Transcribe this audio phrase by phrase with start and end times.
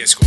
[0.00, 0.22] riesgo.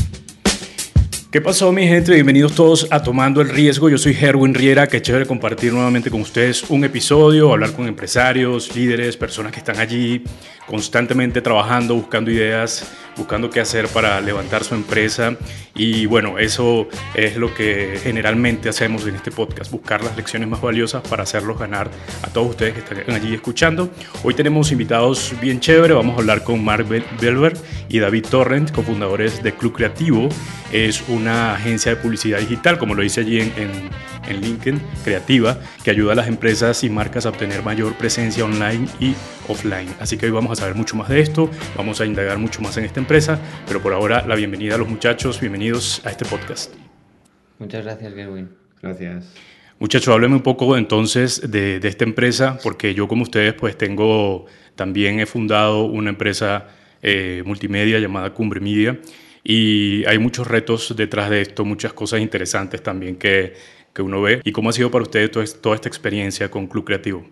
[1.31, 2.13] ¿Qué pasó mi gente?
[2.13, 3.89] Bienvenidos todos a Tomando el Riesgo.
[3.89, 8.75] Yo soy Herwin Riera, que chévere compartir nuevamente con ustedes un episodio, hablar con empresarios,
[8.75, 10.23] líderes, personas que están allí
[10.67, 15.35] constantemente trabajando, buscando ideas, buscando qué hacer para levantar su empresa.
[15.75, 20.61] Y bueno, eso es lo que generalmente hacemos en este podcast, buscar las lecciones más
[20.61, 21.89] valiosas para hacerlos ganar
[22.21, 23.89] a todos ustedes que están allí escuchando.
[24.23, 26.85] Hoy tenemos invitados bien chévere, vamos a hablar con Mark
[27.19, 27.57] Belver
[27.89, 30.29] y David Torrent, cofundadores de Club Creativo.
[30.71, 33.89] Es una agencia de publicidad digital, como lo dice allí en, en
[34.27, 38.87] en LinkedIn creativa que ayuda a las empresas y marcas a obtener mayor presencia online
[38.99, 39.15] y
[39.47, 39.93] offline.
[39.99, 42.77] Así que hoy vamos a saber mucho más de esto, vamos a indagar mucho más
[42.77, 46.73] en esta empresa, pero por ahora la bienvenida a los muchachos, bienvenidos a este podcast.
[47.59, 48.49] Muchas gracias, Gerwin.
[48.81, 49.33] Gracias.
[49.77, 54.45] Muchachos, hábleme un poco entonces de, de, esta empresa, porque yo como ustedes pues tengo,
[54.75, 56.69] también he fundado una empresa
[57.01, 58.97] eh, multimedia llamada Cumbre Media
[59.43, 63.53] y hay muchos retos detrás de esto, muchas cosas interesantes también que,
[63.93, 64.39] que uno ve.
[64.45, 67.25] ¿Y cómo ha sido para ustedes toda, toda esta experiencia con Club Creativo?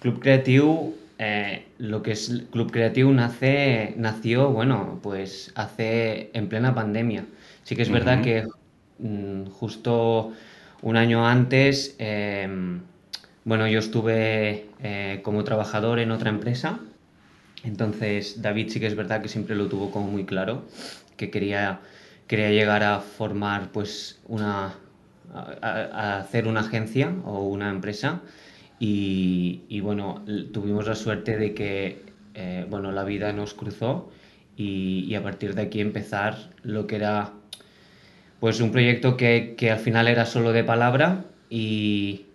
[0.00, 6.74] Club Creativo eh, lo que es Club Creativo nace, nació, bueno, pues hace en plena
[6.74, 7.24] pandemia.
[7.62, 8.46] Sí que es verdad que
[8.98, 10.32] mm, justo
[10.82, 12.80] un año antes, em,
[13.44, 16.80] bueno, yo estuve eh, como trabajador en otra empresa.
[17.64, 20.66] Entonces, David sí que es verdad que siempre lo tuvo como muy claro,
[21.16, 21.80] que quería,
[22.26, 24.74] quería llegar a formar pues una,
[25.62, 28.20] a hacer una agencia o una empresa
[28.78, 32.02] y, bueno, tuvimos la suerte de que
[32.34, 34.10] eh, bueno, la vida nos cruzó
[34.56, 37.32] y, a partir de aquí empezar lo que era
[38.40, 42.26] pues un proyecto que, que al final era solo de palabra y,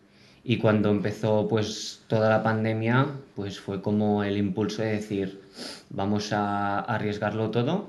[0.44, 5.42] y, cuando empezó pues toda la pandemia pues fue como el impulso de decir
[5.90, 7.88] vamos a arriesgarlo todo,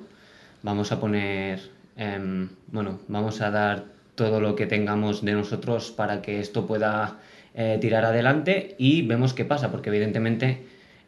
[0.63, 1.61] vamos a poner,
[1.97, 7.19] eh, bueno, vamos a dar todo lo que tengamos de nosotros para que esto pueda
[7.55, 10.63] eh, tirar adelante y vemos qué pasa, porque evidentemente,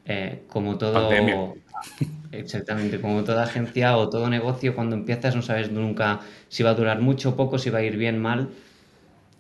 [0.07, 1.11] eh, como todo...
[2.33, 6.75] Exactamente, como toda agencia o todo negocio, cuando empiezas no sabes nunca si va a
[6.75, 8.49] durar mucho o poco, si va a ir bien, mal.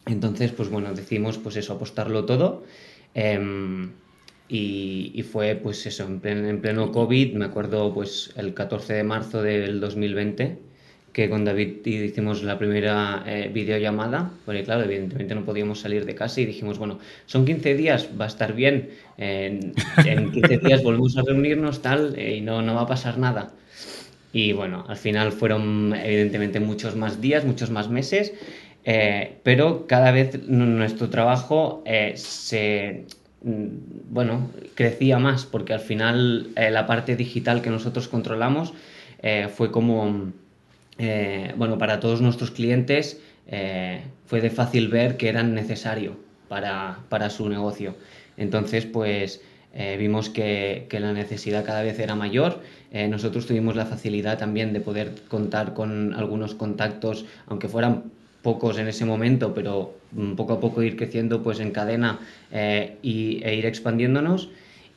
[0.06, 2.65] Entonces, pues bueno, decidimos pues eso, apostarlo todo.
[3.15, 3.93] Em,
[4.49, 8.93] y, y, fue pues eso, en pleno, en pleno COVID, me acuerdo pues el 14
[8.95, 10.59] de marzo del 2020
[11.15, 16.17] que con David hicimos la primera eh, videollamada, porque claro, evidentemente no podíamos salir de
[16.17, 19.73] casa y dijimos, bueno, son 15 días, va a estar bien, en,
[20.33, 23.53] 15 días volvemos a reunirnos tal eh, y no, no va a pasar nada.
[24.33, 28.35] Y bueno, al final fueron evidentemente muchos más días, muchos más meses,
[28.83, 31.85] eh, pero cada vez nuestro trabajo
[32.17, 33.05] se,
[33.45, 33.67] mm,
[34.11, 38.75] bueno, crecía más, porque al final la parte digital que nosotros controlamos
[39.55, 40.33] fue como
[40.99, 46.16] eh, bueno, para todos nuestros clientes eh, fue de fácil ver que eran necesario
[46.49, 47.97] para, para su negocio.
[48.37, 49.41] Entonces, pues
[49.75, 52.60] eh, vimos que, que, la necesidad cada vez era mayor.
[52.93, 58.05] nosotros tuvimos la facilidad también de poder contar con algunos contactos, aunque fueran
[58.43, 62.21] pocos en ese momento, pero mm, poco a poco ir creciendo pues en cadena
[63.03, 64.49] y, e ir expandiéndonos.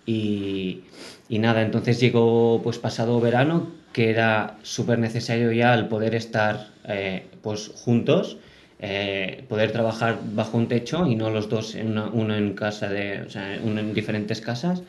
[0.05, 0.83] Y,
[1.27, 6.67] y nada, entonces llegó pues pasado verano, que era súper necesario ya el poder estar
[6.87, 8.37] eh, pues juntos,
[8.77, 13.23] eh, poder trabajar bajo un techo y no los dos en uno en casa de,
[13.23, 14.83] o sea, uno en diferentes casas.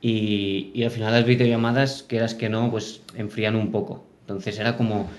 [0.00, 4.06] Y, y, al final las videollamadas, quieras que no, pues enfrían un poco.
[4.22, 5.10] Entonces era como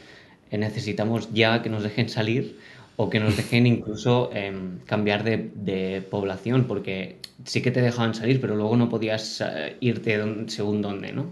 [0.50, 2.58] eh, necesitamos ya que nos dejen salir
[2.96, 4.52] o que nos dejen incluso eh,
[4.88, 9.76] cambiar de, de, población, porque sí que te dejaban salir, pero luego no podías uh,
[9.80, 11.28] irte según dónde, ¿no?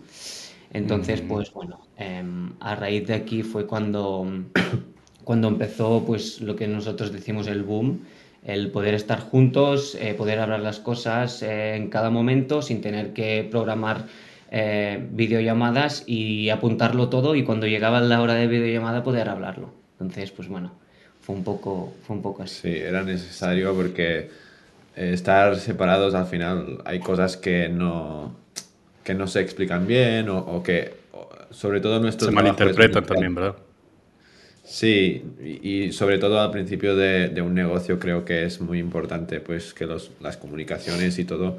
[0.72, 2.24] Entonces, pues bueno, eh,
[2.60, 4.28] a raíz de aquí fue cuando,
[5.24, 8.02] cuando empezó pues lo que nosotros decimos el boom,
[8.44, 13.14] el poder estar juntos, eh, poder hablar las cosas eh, en cada momento sin tener
[13.14, 14.06] que programar
[14.52, 19.74] eh, videollamadas y apuntarlo todo y cuando llegaba la hora de videollamada poder hablarlo.
[19.94, 20.72] Entonces, pues bueno,
[21.22, 22.62] fue un poco, fue un poco así.
[22.62, 24.30] Sí, era necesario porque
[24.96, 28.36] estar separados al final hay cosas que no,
[29.10, 33.34] que no se explican bien o, o que, o, sobre todo nuestro Se malinterpretan también,
[33.34, 33.56] ¿verdad?
[34.64, 38.78] Sí, y, y, sobre todo al principio de, de, un negocio creo que es muy
[38.78, 41.58] importante pues que los, las comunicaciones y todo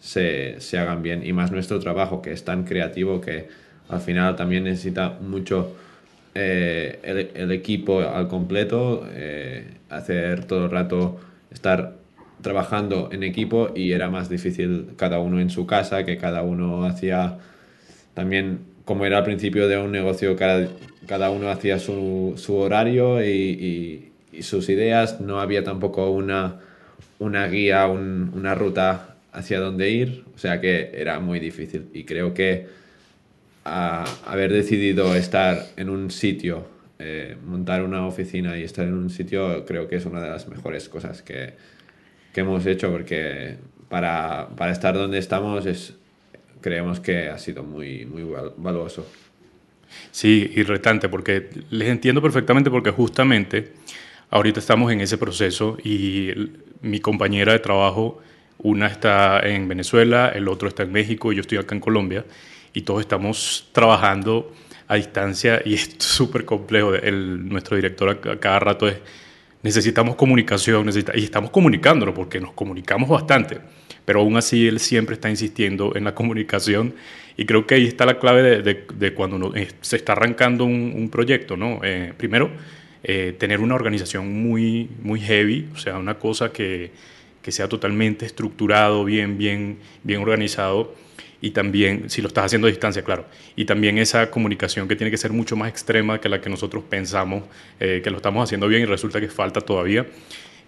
[0.00, 3.48] se, se hagan bien y más nuestro trabajo que es tan creativo que
[3.88, 5.74] al final también necesita mucho
[6.34, 11.18] eh, el, el, equipo al completo, eh, hacer todo el rato,
[11.50, 12.01] estar
[12.42, 16.84] trabajando en equipo y era más difícil cada uno en su casa, que cada uno
[16.84, 17.38] hacía
[18.14, 20.68] también como era al principio de un negocio, cada,
[21.06, 26.58] cada uno hacía su, su horario y, y, sus ideas, no había tampoco una,
[27.18, 31.86] una guía, un, una ruta hacia dónde ir, o sea que era muy difícil.
[31.92, 32.66] Y creo que
[33.64, 36.66] a, haber decidido estar en un sitio,
[36.98, 40.48] eh, montar una oficina y estar en un sitio, creo que es una de las
[40.48, 41.52] mejores cosas que,
[42.32, 43.56] que hemos hecho, porque
[43.88, 45.94] para, para estar donde estamos es,
[46.60, 48.24] creemos que ha sido muy, muy
[48.56, 49.06] valioso.
[50.10, 53.72] Sí, y retante, porque les entiendo perfectamente porque justamente
[54.30, 56.30] ahorita estamos en ese proceso y
[56.80, 58.20] mi compañera de trabajo,
[58.58, 62.24] una está en Venezuela, el otro está en México y yo estoy acá en Colombia
[62.72, 64.52] y todos estamos trabajando
[64.88, 66.94] a distancia y es súper complejo.
[66.94, 68.96] El, nuestro director a, cada rato es,
[69.62, 73.60] necesitamos comunicación, necesita, y estamos comunicándonos porque nos comunicamos bastante
[74.04, 76.94] pero aún así él siempre está insistiendo en la comunicación
[77.36, 81.08] y creo que ahí está la clave de, cuando uno, eh, se está arrancando un,
[81.10, 81.80] proyecto, ¿no?
[81.82, 82.50] Eh, primero,
[83.02, 86.90] eh, tener una organización muy, muy heavy, o sea, una cosa que,
[87.40, 90.94] que, sea totalmente estructurado, bien, bien, bien organizado
[91.42, 95.10] y también, si lo estás haciendo a distancia, claro, y también esa comunicación que tiene
[95.10, 97.42] que ser mucho más extrema que la que nosotros pensamos
[97.78, 100.06] que lo estamos haciendo bien y resulta que falta todavía.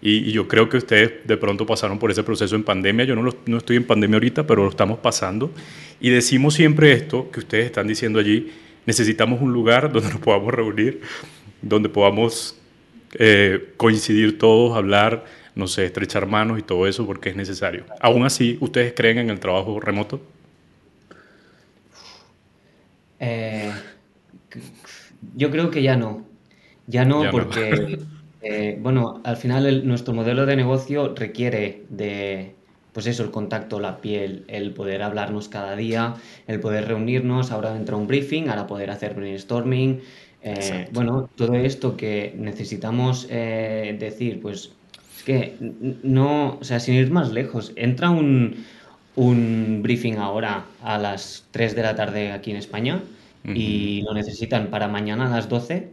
[0.05, 3.07] Y, yo creo que ustedes de pronto pasaron por ese proceso en pandemia.
[3.07, 5.51] Yo no, no estoy en pandemia ahorita, pero lo estamos pasando.
[5.99, 8.53] Y decimos siempre esto que ustedes están diciendo allí.
[8.85, 11.01] Necesitamos un lugar donde nos podamos reunir,
[11.63, 12.61] donde podamos
[13.15, 15.25] eh, coincidir todos, hablar,
[15.55, 17.85] no sé, estrechar manos y todo eso porque es necesario.
[18.01, 20.21] Aún así, ¿ustedes creen en el trabajo remoto?
[23.21, 23.73] Eh,
[25.37, 26.25] yo creo que ya no.
[26.87, 27.99] Ya no, porque
[28.47, 32.55] Eh, bueno, al final nuestro modelo de negocio requiere de,
[32.93, 36.17] pues eso, el contacto, la piel, el poder hablarnos cada día,
[36.47, 40.03] el poder reunirnos, ahora entra un briefing, ahora poder hacer brainstorming.
[40.43, 44.73] Eh, bueno, todo esto que necesitamos eh, decir, pues
[45.17, 45.55] es que
[46.03, 48.67] no, o sea, sin ir más lejos, entra un,
[49.17, 53.03] un briefing ahora a las 3 de la tarde aquí en España
[53.47, 55.91] y lo necesitan para mañana a las 12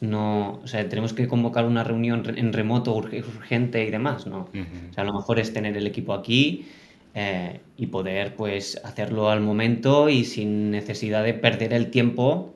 [0.00, 4.48] no, o sea, tenemos que convocar una reunión en remoto urgente y demás, ¿no?
[4.90, 6.66] O sea, a lo mejor es tener el equipo aquí
[7.14, 12.54] eh, y poder, pues, hacerlo al momento y sin necesidad de perder el tiempo,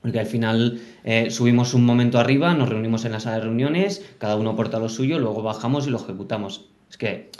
[0.00, 4.04] porque al final eh, subimos un momento arriba, nos reunimos en la sala de reuniones,
[4.18, 6.66] cada uno aporta lo suyo, luego bajamos y lo ejecutamos.
[6.90, 7.30] Es que,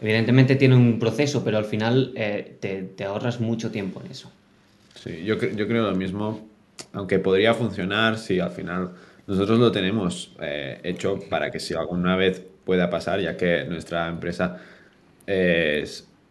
[0.00, 4.30] evidentemente tiene un proceso, pero al final eh, te, ahorras mucho tiempo en eso.
[4.94, 6.48] Sí, yo, creo lo mismo
[6.92, 8.90] aunque podría funcionar si al final
[9.26, 14.08] nosotros lo tenemos eh, hecho para que si alguna vez pueda pasar, ya que nuestra
[14.08, 14.58] empresa
[15.26, 15.84] eh,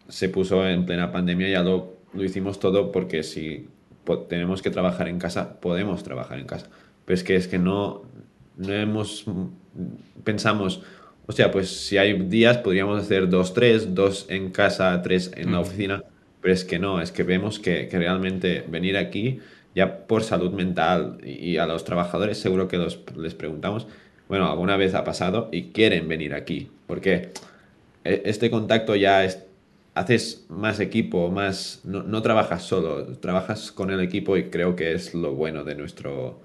[0.08, 3.68] se puso en plena pandemia, ya lo, hicimos todo porque si
[4.28, 6.66] tenemos que trabajar en casa, podemos trabajar en casa.
[7.04, 8.02] Pero es que es que no,
[8.56, 9.24] no hemos,
[10.24, 10.82] pensamos,
[11.30, 15.52] o sea, pues si hay días podríamos hacer dos, tres, dos en casa, tres en
[15.52, 16.02] la oficina,
[16.40, 19.38] pero es que no, es que vemos que, que realmente venir aquí
[19.74, 22.78] ya por salud mental y a los trabajadores seguro que
[23.16, 23.86] les preguntamos,
[24.28, 27.30] bueno, alguna vez ha pasado y quieren venir aquí, porque
[28.02, 29.44] e, este contacto ya es,
[29.94, 35.14] haces más equipo, más, no, trabajas solo, trabajas con el equipo y creo que es
[35.14, 36.40] lo bueno de nuestro,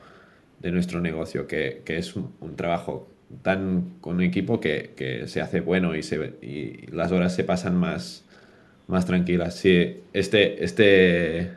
[0.60, 3.10] de nuestro negocio, que, es un, trabajo
[3.42, 8.26] tan con equipo que, se hace bueno y, se, y las horas se pasan más,
[8.88, 9.56] más tranquilas.
[9.56, 11.52] Sí, este, este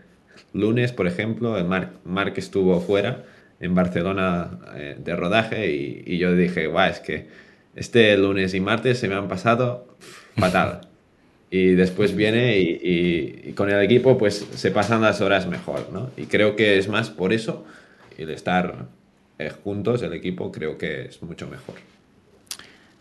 [0.52, 3.24] lunes, por ejemplo, el Mark, estuvo fuera
[3.60, 7.26] en Barcelona eh, de rodaje y, yo dije, guau, es que
[7.74, 9.96] este lunes y martes se me han pasado
[10.36, 10.82] fatal.
[11.50, 16.10] y después viene y, con el equipo pues se pasan las horas mejor, ¿no?
[16.16, 17.64] Y creo que es más por eso,
[18.18, 18.86] el estar
[19.38, 21.76] eh, juntos, el equipo, creo que es mucho mejor.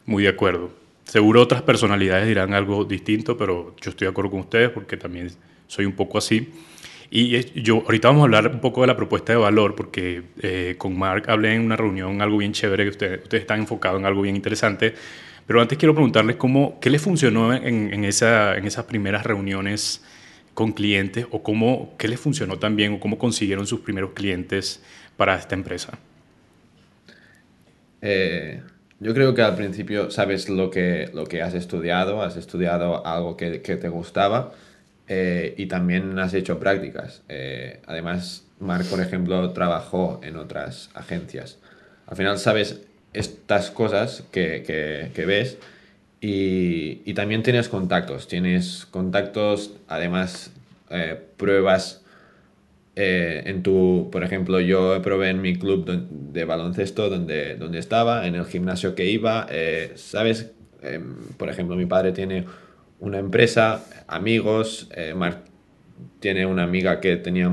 [0.05, 0.71] Muy de acuerdo.
[1.03, 5.31] Seguro otras personalidades dirán algo distinto, pero yo estoy de acuerdo con ustedes porque también
[5.67, 6.49] soy un poco así.
[7.09, 10.75] Y yo, ahorita vamos a hablar un poco de la propuesta de valor, porque eh,
[10.77, 14.05] con Mark hablé en una reunión algo bien chévere, que ustedes, ustedes están enfocados en
[14.05, 14.93] algo bien interesante.
[15.45, 20.03] Pero antes quiero preguntarles cómo, qué les funcionó en, en, esa, en esas primeras reuniones
[20.53, 24.83] con clientes o cómo, qué les funcionó también o cómo consiguieron sus primeros clientes
[25.15, 25.97] para esta empresa.
[28.01, 28.61] Eh,
[28.99, 33.37] yo creo que al principio sabes lo que, lo que has estudiado, has estudiado algo
[33.37, 34.53] que, que te gustaba
[35.07, 37.21] eh, y también has hecho prácticas.
[37.29, 41.59] Eh, además, Marc, por ejemplo, trabajó en otras agencias.
[42.07, 42.81] Al final sabes
[43.13, 44.63] estas cosas que,
[45.13, 45.57] que, ves
[46.19, 48.27] y, y, también tienes contactos.
[48.27, 50.51] Tienes contactos, además
[50.89, 52.01] eh, pruebas
[52.99, 58.25] eh, en tu, por ejemplo, yo probé en mi club de baloncesto donde, donde estaba,
[58.25, 60.51] en el gimnasio que iba, eh, ¿sabes?
[60.81, 62.45] Em, por ejemplo, mi padre tiene
[62.99, 65.13] una empresa, amigos, eh,
[66.19, 67.51] tiene una amiga que tenía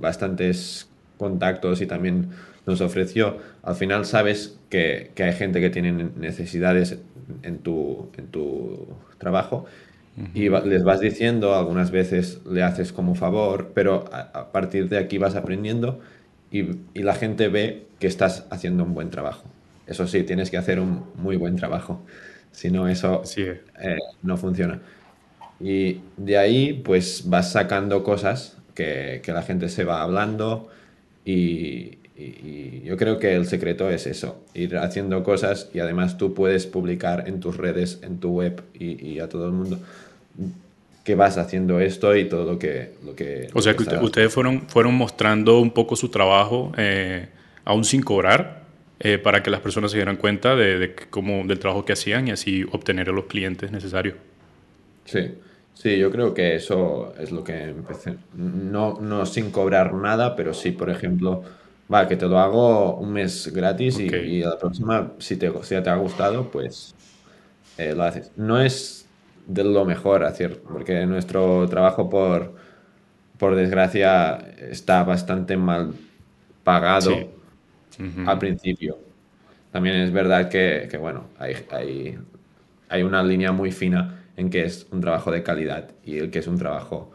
[0.00, 2.30] bastantes contactos y también
[2.66, 3.38] nos ofreció.
[3.62, 6.98] Al final sabes que, que hay gente que tiene necesidades
[7.44, 9.66] en tu, en tu trabajo
[10.34, 15.16] y les vas diciendo, algunas veces le haces como favor, pero a, partir de aquí
[15.18, 16.00] vas aprendiendo
[16.50, 19.44] y, y, la gente ve que estás haciendo un buen trabajo.
[19.86, 22.04] Eso sí, tienes que hacer un muy buen trabajo,
[22.50, 24.80] si no eso eh, no funciona.
[25.58, 30.68] Y de ahí pues vas sacando cosas que, que la gente se va hablando
[31.24, 36.34] y, y, yo creo que el secreto es eso, ir haciendo cosas y además tú
[36.34, 39.78] puedes publicar en tus redes, en tu web y, y a todo el mundo
[41.04, 42.92] que vas haciendo esto y todo lo que...
[43.04, 47.28] Lo que o sea, que ustedes fueron, fueron mostrando un poco su trabajo, eh,
[47.64, 48.62] aún sin cobrar,
[49.00, 52.30] eh, para que las personas se dieran cuenta de, cómo, del trabajo que hacían y
[52.30, 54.14] así obtener a los clientes necesarios.
[55.04, 55.32] Sí,
[55.74, 58.14] sí, yo creo que eso es lo que empecé.
[58.34, 61.42] No, no sin cobrar nada, pero sí, por ejemplo,
[61.92, 65.80] va, que te lo hago un mes gratis y, y, la próxima, si te, si
[65.80, 66.94] te ha gustado, pues
[67.78, 68.30] eh, lo haces.
[68.36, 69.06] No es
[69.46, 72.54] de lo mejor hacer, porque nuestro trabajo, por,
[73.38, 75.94] por desgracia, está bastante mal
[76.64, 77.12] pagado
[78.26, 78.98] al principio.
[79.70, 82.18] También es verdad que, que bueno, hay, hay,
[82.88, 86.40] hay, una línea muy fina en que es un trabajo de calidad y el que
[86.40, 87.10] es un trabajo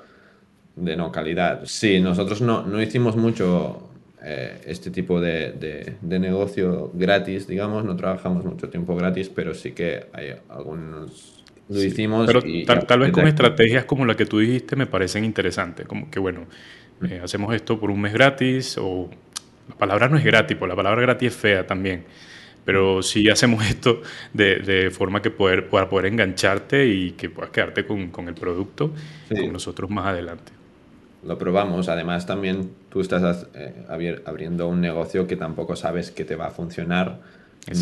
[0.75, 1.62] de no calidad.
[1.65, 3.87] Sí, nosotros no, no hicimos mucho
[4.29, 9.53] eh, este tipo de, de, de, negocio gratis, digamos, no trabajamos mucho tiempo gratis, pero
[9.53, 12.25] sí que hay algunos lo hicimos.
[12.27, 12.41] Pero
[12.86, 15.86] tal, vez con estrategias como la que tú dijiste me parecen interesantes.
[15.86, 16.46] Como que, bueno,
[17.10, 19.10] eh, hacemos esto por un mes gratis o...
[19.69, 22.03] La palabra no es gratis, porque la palabra gratis es fea también.
[22.65, 24.01] Pero sí hacemos esto
[24.34, 28.34] de, de forma que poder, para poder engancharte y que puedas quedarte con, con el
[28.34, 28.91] producto
[29.29, 30.51] con nosotros más adelante.
[31.25, 31.89] Lo probamos.
[31.89, 33.85] Además, también tú estás eh,
[34.25, 37.19] abriendo un negocio que tampoco sabes que te va a funcionar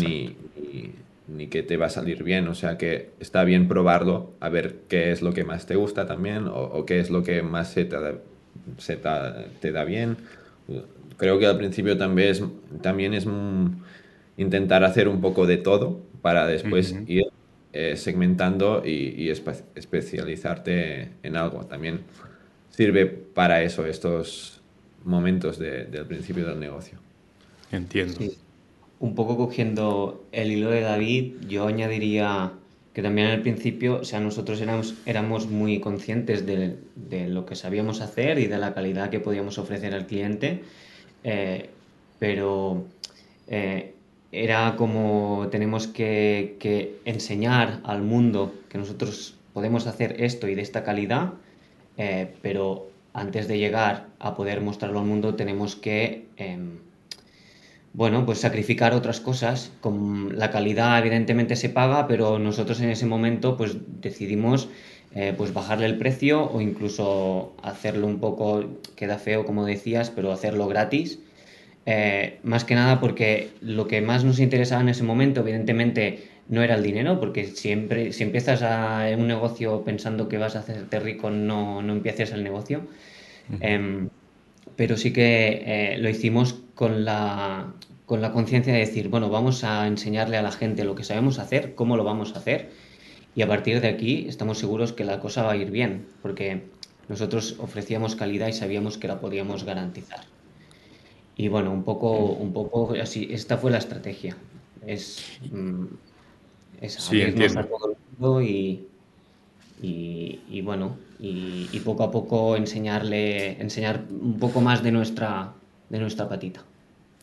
[0.02, 0.36] ni,
[1.26, 2.48] ni que te va a salir bien.
[2.48, 6.06] O sea que está bien probarlo, a ver qué es lo que más te gusta
[6.06, 8.12] también o, qué es lo que más se, te da,
[8.76, 10.18] se te, da bien.
[11.16, 12.44] Creo que al principio también es,
[12.82, 13.26] también es
[14.36, 17.24] intentar hacer un poco de todo para después ir
[17.72, 21.64] eh, segmentando y, especializarte en algo.
[21.64, 22.00] También
[22.68, 24.56] sirve para eso estos
[25.04, 26.98] momentos del principio del negocio.
[27.72, 28.18] Entiendo
[28.98, 32.52] un poco cogiendo el hilo de David, yo añadiría
[32.94, 36.76] que también al principio, o sea, nosotros éramos, éramos muy conscientes de,
[37.28, 40.62] lo que sabíamos hacer y de la calidad que podíamos ofrecer al cliente,
[41.22, 41.68] eh,
[42.18, 42.86] pero
[43.48, 43.92] eh,
[44.32, 50.62] era como tenemos que, que, enseñar al mundo que nosotros podemos hacer esto y de
[50.62, 51.34] esta calidad,
[51.98, 56.78] eh, pero antes de llegar a poder mostrarlo al mundo tenemos que em,
[57.94, 59.72] bueno, pues sacrificar otras cosas.
[59.80, 64.68] Con la calidad evidentemente se paga, pero nosotros en ese momento pues decidimos
[65.14, 70.30] eh, pues bajarle el precio o incluso hacerlo un poco, queda feo como decías, pero
[70.30, 71.20] hacerlo gratis.
[71.86, 76.62] Eh, más que nada porque lo que más nos interesaba en ese momento evidentemente no
[76.62, 81.00] era el dinero, porque siempre si empiezas a, un negocio pensando que vas a hacerte
[81.00, 82.82] rico no, no empieces el negocio.
[83.60, 84.08] Em,
[84.76, 87.72] pero sí que eh, lo hicimos con la,
[88.04, 91.38] con la conciencia de decir, bueno, vamos a enseñarle a la gente lo que sabemos
[91.38, 92.70] hacer, cómo lo vamos a hacer,
[93.34, 96.62] y a partir de aquí estamos seguros que la cosa va a ir bien, porque
[97.08, 100.20] nosotros ofrecíamos calidad y sabíamos que la podíamos garantizar.
[101.36, 104.36] Y bueno, un poco, un poco así, esta fue la estrategia.
[104.86, 105.84] Es, mm,
[106.80, 108.86] es abrirnos a todo el mundo y,
[109.82, 115.52] y, bueno, y, y, poco a poco enseñarle, enseñar un poco más de nuestra,
[115.88, 116.62] de nuestra patita.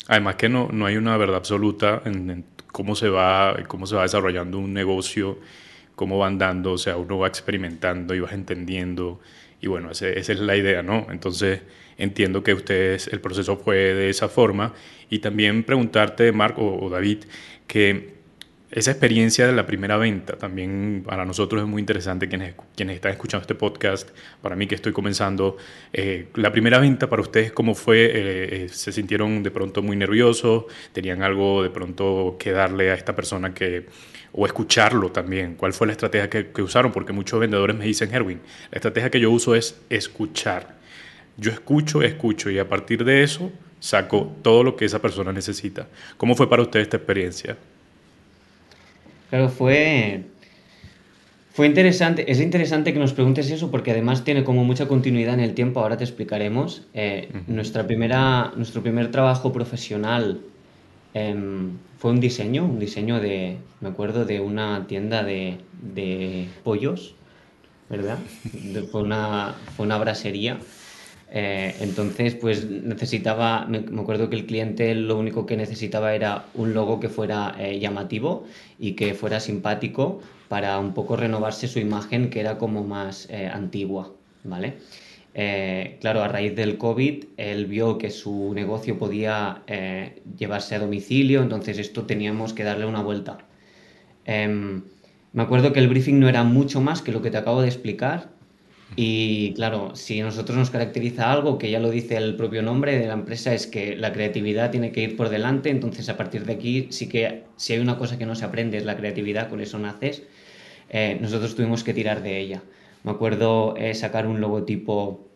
[0.07, 4.03] Además que no, no hay una verdad absoluta en, cómo, se va, cómo se va
[4.03, 5.39] desarrollando un negocio,
[5.95, 9.19] cómo van dando, o sea, uno va experimentando y vas entendiendo.
[9.62, 11.07] Y bueno, esa es la idea, ¿no?
[11.10, 11.62] Entonces
[11.98, 14.74] entiendo que ustedes, el proceso fue de esa forma.
[15.10, 17.19] Y también preguntarte, Marco o David,
[17.67, 18.12] que
[18.75, 23.12] esa experiencia de la primera venta también para nosotros es muy interesante quienes, quienes están
[23.12, 24.10] escuchando este podcast,
[24.42, 25.58] para mí que estoy comenzando.
[25.92, 28.06] Eh, la primera venta para ustedes, ¿cómo fue?
[28.06, 28.12] Eh,
[28.65, 30.65] eh, ¿Se sintieron de pronto muy nerviosos?
[30.92, 33.86] ¿Tenían algo de pronto que darle a esta persona que,
[34.32, 35.53] o escucharlo también?
[35.53, 36.92] ¿Cuál fue la estrategia que, que usaron?
[36.92, 40.80] Porque muchos vendedores me dicen, Herwin, la estrategia que yo uso es escuchar.
[41.38, 45.88] yo escucho, escucho y a partir de eso saco todo lo que esa persona necesita.
[46.18, 47.56] ¿Cómo fue para usted esta experiencia?
[49.34, 50.25] Claro, fue,
[51.54, 52.32] fue interesante.
[52.32, 55.80] Es interesante que nos preguntes eso porque además tiene como mucha continuidad en el tiempo.
[55.80, 56.84] Ahora te explicaremos.
[56.94, 60.42] Eh, nuestra primera, nuestro primer trabajo profesional
[61.16, 67.16] em, fue un diseño, un diseño de, me acuerdo, de una tienda de, de pollos,
[67.90, 68.20] ¿verdad?
[68.92, 70.60] fue, una, fue una brasería.
[71.36, 76.75] Eh, entonces, pues necesitaba, me, acuerdo que el cliente lo único que necesitaba era un
[76.75, 78.46] logo que fuera eh, llamativo
[78.78, 83.48] y que fuera simpático para un poco renovarse su imagen que era como más eh,
[83.52, 84.13] antigua,
[84.44, 84.75] ¿vale?
[86.00, 89.63] claro, a raíz del COVID, él vio que su negocio podía
[90.38, 93.40] llevarse a domicilio, entonces esto teníamos que darle una vuelta.
[94.25, 94.84] Em,
[95.32, 97.68] me acuerdo que el briefing no era mucho más que lo que te acabo de
[97.68, 98.30] explicar,
[98.95, 103.07] y claro, si nosotros nos caracteriza algo, que ya lo dice el propio nombre de
[103.07, 106.53] la empresa, es que la creatividad tiene que ir por delante, entonces a partir de
[106.53, 109.62] aquí sí que si hay una cosa que no se aprende es la creatividad, con
[109.62, 110.23] eso naces,
[110.89, 112.63] eh, nosotros tuvimos que tirar de ella.
[113.03, 115.27] Me acuerdo eh, sacar un logotipo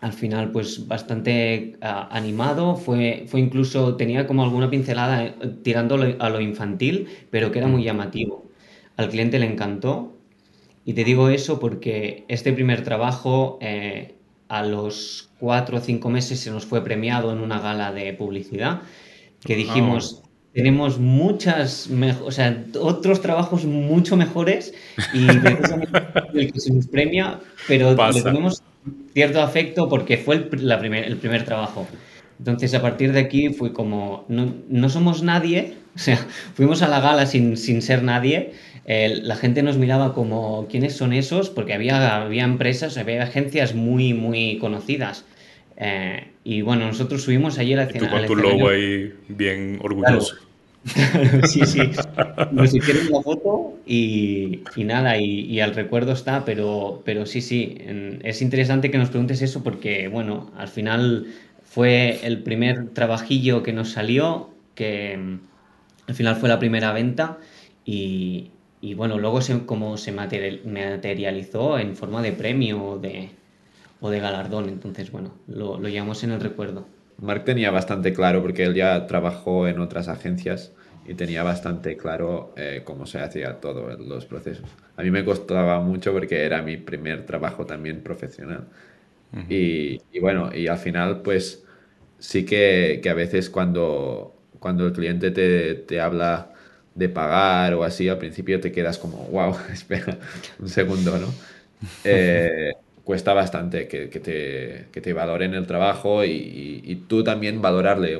[0.00, 6.16] al final pues bastante ah, animado, fue, fue incluso, tenía como alguna pincelada eh, tirándolo
[6.18, 8.44] a lo infantil, pero que era muy llamativo.
[8.96, 10.13] Al cliente le encantó
[10.84, 14.14] y te digo eso porque este primer trabajo eh,
[14.48, 18.82] a los cuatro o cinco meses se nos fue premiado en una gala de publicidad
[19.44, 20.22] que dijimos,
[20.54, 21.90] tenemos muchas,
[22.24, 24.72] o sea, otros trabajos mucho mejores
[25.12, 25.26] y
[26.34, 28.62] el que se nos premia, pero le tenemos
[29.12, 31.86] cierto afecto porque fue el, la primer, el primer trabajo.
[32.38, 36.18] Entonces, a partir de aquí fue como, no, no, somos nadie, o sea,
[36.54, 38.52] fuimos a la gala sin, sin ser nadie
[38.86, 41.50] la gente nos miraba como, ¿quiénes son esos?
[41.50, 45.24] Porque había, había empresas, había agencias muy, muy conocidas.
[45.76, 50.36] Eh, y bueno, nosotros subimos ayer a tú con tu logo ahí bien orgulloso.
[51.44, 51.80] sí, sí.
[52.52, 57.40] Nos hicieron la foto y, y nada, y, y, al recuerdo está, pero, pero sí,
[57.40, 57.78] sí.
[58.22, 61.26] Es interesante que nos preguntes eso porque, bueno, al final
[61.62, 65.38] fue el primer trabajillo que nos salió, que mm,
[66.08, 67.38] al final fue la primera venta
[67.86, 68.50] y,
[68.84, 73.30] y bueno, luego se, como se materializó en forma de premio o de,
[74.02, 74.68] o de galardón.
[74.68, 76.84] Entonces, bueno, lo, lo llevamos en el recuerdo.
[77.18, 80.72] Mark tenía bastante claro, porque él ya trabajó en otras agencias
[81.06, 84.66] y tenía bastante claro eh, cómo se hacía todo los procesos.
[84.96, 88.68] A mí me costaba mucho porque era mi primer trabajo también profesional.
[89.48, 91.64] y, y, bueno, y al final pues
[92.18, 96.53] sí que, que, a veces cuando, cuando el cliente te, te habla
[96.94, 100.18] de pagar o así, al principio te quedas como, wow, espera
[100.58, 101.28] un segundo, ¿no?
[102.04, 102.72] Eh,
[103.04, 108.18] cuesta bastante que, te, que, te, valoren el trabajo y, tú también valorarle,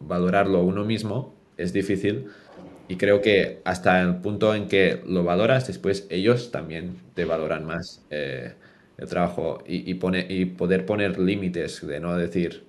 [0.00, 2.26] valorarlo uno mismo es difícil
[2.88, 7.64] y creo que hasta el punto en que lo valoras, después ellos también te valoran
[7.64, 8.54] más eh,
[8.98, 12.64] el trabajo y, pone, y poder poner límites de no decir,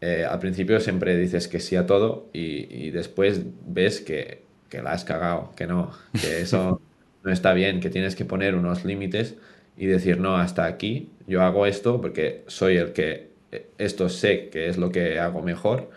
[0.00, 4.45] eh, al principio siempre dices que sí a todo y después ves que
[4.76, 6.82] que la has cagado, que no, que eso
[7.24, 9.34] no está bien, que tienes que poner unos límites
[9.76, 13.30] y decir, no, hasta aquí yo hago esto porque soy el que
[13.78, 15.88] esto sé que es lo que hago mejor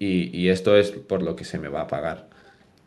[0.00, 2.28] y, esto es por lo que se me va a pagar.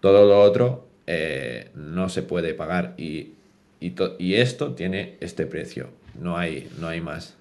[0.02, 3.34] Todo lo otro eh, no se puede pagar y,
[3.80, 5.90] y, esto tiene este precio,
[6.20, 7.36] no hay, no hay más.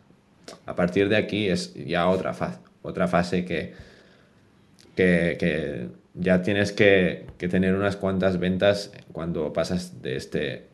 [0.64, 3.74] A partir de aquí es ya otra fase, otra fase que,
[4.94, 10.66] que ya tienes que, tener unas cuantas ventas cuando pasas de este,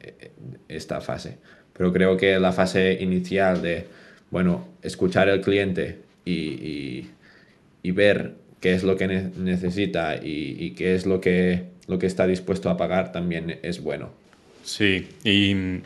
[0.68, 1.38] esta fase.
[1.72, 3.86] Pero creo que la fase inicial de,
[4.30, 7.08] bueno, escuchar al cliente y,
[7.84, 12.70] ver qué es lo que necesita y, qué es lo que, lo que está dispuesto
[12.70, 14.10] a pagar también es bueno.
[14.64, 15.80] Sí, y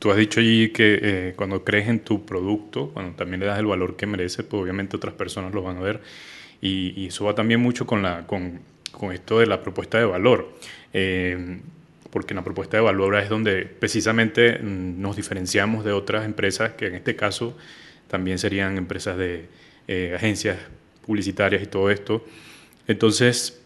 [0.00, 3.60] tú has dicho allí que eh, cuando crees en tu producto, bueno, también le das
[3.60, 6.00] el valor que merece, pues obviamente otras personas lo van a ver.
[6.60, 8.26] Y, y eso va también mucho con la,
[8.94, 10.54] con esto de la propuesta de valor.
[10.92, 11.60] Eh,
[12.10, 16.86] porque la propuesta de valor es donde precisamente mm, nos diferenciamos de otras empresas que
[16.86, 17.56] en este caso
[18.06, 19.46] también serían empresas de
[19.88, 20.58] eh, agencias
[21.04, 22.24] publicitarias y todo esto.
[22.86, 23.60] Entonces,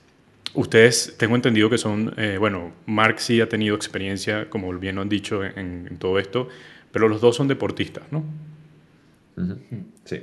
[0.55, 5.03] ustedes, tengo entendido que son, eh, bueno, Mark sí ha tenido experiencia, como bien lo
[5.03, 6.49] han dicho, en, todo esto,
[6.91, 8.25] pero los dos son deportistas, ¿no?
[10.05, 10.23] Sí.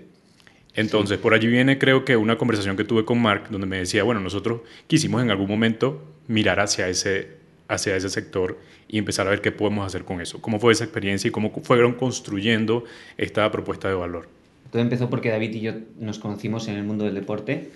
[0.75, 4.03] Entonces, por allí viene creo que una conversación que tuve con Mark, donde me decía,
[4.03, 9.29] bueno, nosotros quisimos en algún momento mirar hacia ese, hacia ese sector y empezar a
[9.29, 10.41] ver qué podemos hacer con eso.
[10.41, 12.83] ¿Cómo fue esa experiencia y cómo fueron construyendo
[13.17, 14.27] esta propuesta de valor?
[14.75, 17.69] todo empezó porque David y yo nos conocimos en el mundo del deporte,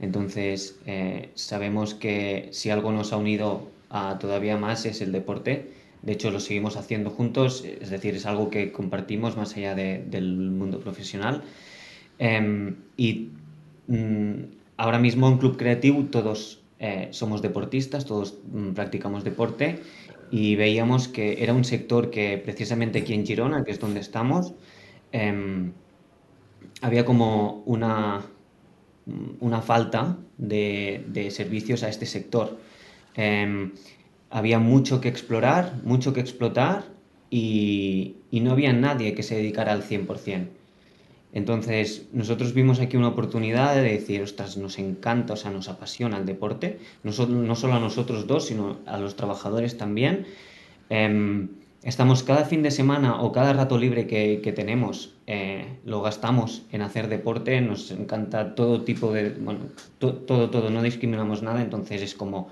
[0.00, 5.70] entonces eh, sabemos que si algo nos ha unido a todavía más es el deporte.
[6.00, 10.34] De hecho, lo seguimos haciendo juntos, es decir, es algo que compartimos más allá del
[10.50, 11.42] mundo profesional.
[12.18, 13.30] Em, y
[13.88, 14.44] mm,
[14.76, 19.80] ahora mismo en Club Creativo todos eh, somos deportistas, todos mm, practicamos deporte
[20.30, 24.54] y veíamos que era un sector que precisamente aquí en Girona, que es donde estamos,
[25.12, 25.72] em,
[26.82, 28.22] había como una,
[29.40, 32.58] una falta de, servicios a este sector.
[33.14, 33.72] Em,
[34.30, 36.84] había mucho que explorar, mucho que explotar
[37.30, 40.48] y, y, no había nadie que se dedicara al 100%.
[41.32, 46.16] Entonces, nosotros vimos aquí una oportunidad de decir, ostras, nos encanta, o sea, nos apasiona
[46.18, 50.26] el deporte, no, no solo a nosotros dos, sino a los trabajadores también.
[50.88, 51.48] Em,
[51.82, 56.82] estamos cada fin de semana o cada rato libre que, tenemos, eh, lo gastamos en
[56.82, 59.60] hacer deporte, nos encanta todo tipo de, bueno,
[59.98, 62.48] todo, todo, no discriminamos nada, entonces es como,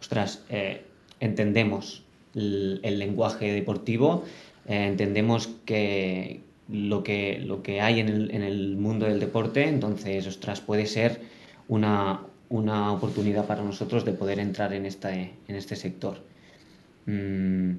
[0.00, 0.84] ostras, eh,
[1.20, 4.24] entendemos el, lenguaje deportivo,
[4.66, 9.68] eh, entendemos que, lo que, lo que hay en el, en el mundo del deporte,
[9.68, 11.20] entonces, ostras, puede ser
[11.68, 16.18] una, una oportunidad para nosotros de poder entrar en, esta, en este sector.
[17.06, 17.72] Mm,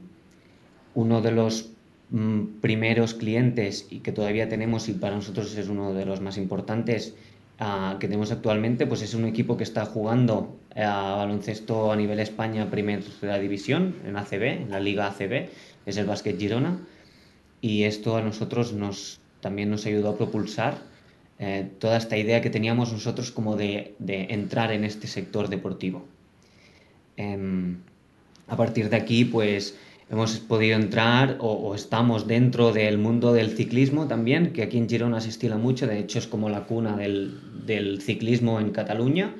[0.95, 1.71] uno de los
[2.11, 6.37] mm, primeros clientes y que todavía tenemos y para nosotros es uno de los más
[6.37, 7.13] importantes
[7.59, 12.19] ah, que tenemos actualmente, pues es un equipo que está jugando a baloncesto a nivel
[12.19, 15.49] España, primera división, en ACB, en la Liga ACB,
[15.85, 16.79] es el Básquet Girona
[17.61, 20.77] y esto a nosotros nos, también nos ayudó a propulsar
[21.39, 26.05] eh, toda esta idea que teníamos nosotros como de, entrar en este sector deportivo.
[27.15, 27.77] Em,
[28.47, 29.77] a partir de aquí, pues
[30.09, 35.19] hemos podido entrar o, estamos dentro del mundo del ciclismo también, que aquí en Girona
[35.19, 39.35] se estila mucho, de hecho es como la cuna del, ciclismo en Cataluña.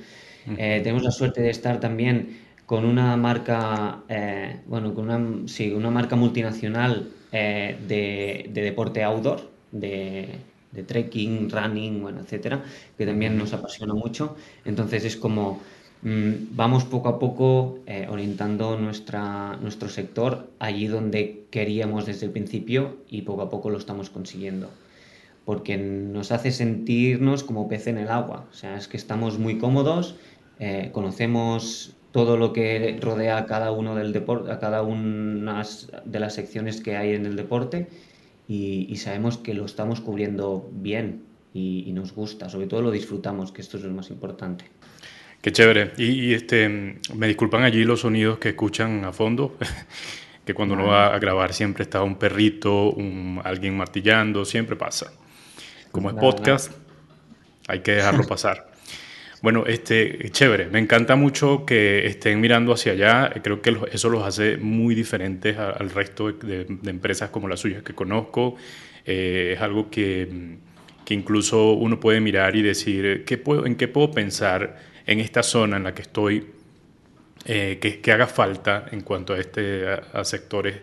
[0.57, 5.71] Eh, tenemos la suerte de estar también con una marca, eh, bueno, con una, sí,
[5.71, 9.39] una marca multinacional eh, de, deporte outdoor,
[9.71, 10.27] de,
[10.85, 12.65] trekking, running, bueno, etcétera,
[12.97, 14.35] que también nos apasiona mucho.
[14.65, 15.61] Entonces es como
[16.01, 22.33] mm, vamos poco a poco eh, orientando nuestra, nuestro sector allí donde queríamos desde el
[22.33, 24.69] principio y poco a poco lo estamos consiguiendo.
[25.45, 28.45] Porque nos hace sentirnos como pez en el agua.
[28.51, 30.15] O sea, es que estamos muy cómodos,
[30.59, 35.61] eh, conocemos todo lo que rodea a cada uno del deporte, a cada una
[36.03, 37.89] de las secciones que hay en el deporte
[38.47, 43.61] y, sabemos que lo estamos cubriendo bien y, nos gusta, sobre todo lo disfrutamos, que
[43.61, 44.65] esto es lo más importante.
[45.43, 45.91] Qué chévere.
[45.99, 49.55] Y, este, me disculpan allí los sonidos que escuchan a fondo,
[50.43, 55.13] que cuando uno va a grabar siempre está un perrito, un, alguien martillando, siempre pasa.
[55.91, 56.71] Como es podcast,
[57.67, 58.66] hay que dejarlo pasar.
[59.47, 60.67] Bueno, este, chévere.
[60.67, 63.31] Me encanta mucho que estén mirando hacia allá.
[63.41, 67.95] Creo que eso los hace muy diferentes al resto de, empresas como las suyas que
[67.95, 68.57] conozco.
[69.05, 70.57] Eh, es algo que,
[71.05, 75.41] que, incluso uno puede mirar y decir, ¿qué puedo, ¿en qué puedo pensar en esta
[75.43, 76.47] zona en la que estoy
[77.45, 80.75] eh, que, que, haga falta en cuanto a, este, a sectores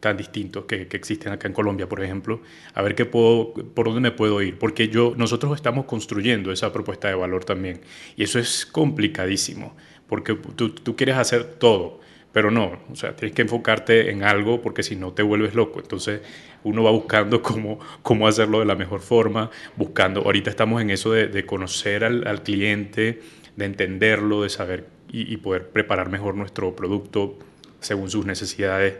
[0.00, 2.40] tan distintos que, que, existen acá en Colombia, por ejemplo,
[2.74, 6.72] a ver qué puedo, por dónde me puedo ir, porque yo, nosotros estamos construyendo esa
[6.72, 7.82] propuesta de valor también,
[8.16, 9.76] y eso es complicadísimo,
[10.08, 12.00] porque tú, quieres hacer todo,
[12.32, 15.80] pero no, o sea, tienes que enfocarte en algo porque si no te vuelves loco,
[15.80, 16.22] entonces
[16.64, 21.12] uno va buscando cómo, cómo hacerlo de la mejor forma, buscando, ahorita estamos en eso
[21.12, 23.20] de, conocer al, cliente,
[23.56, 27.36] de entenderlo, de saber y poder preparar mejor nuestro producto
[27.80, 28.94] según sus necesidades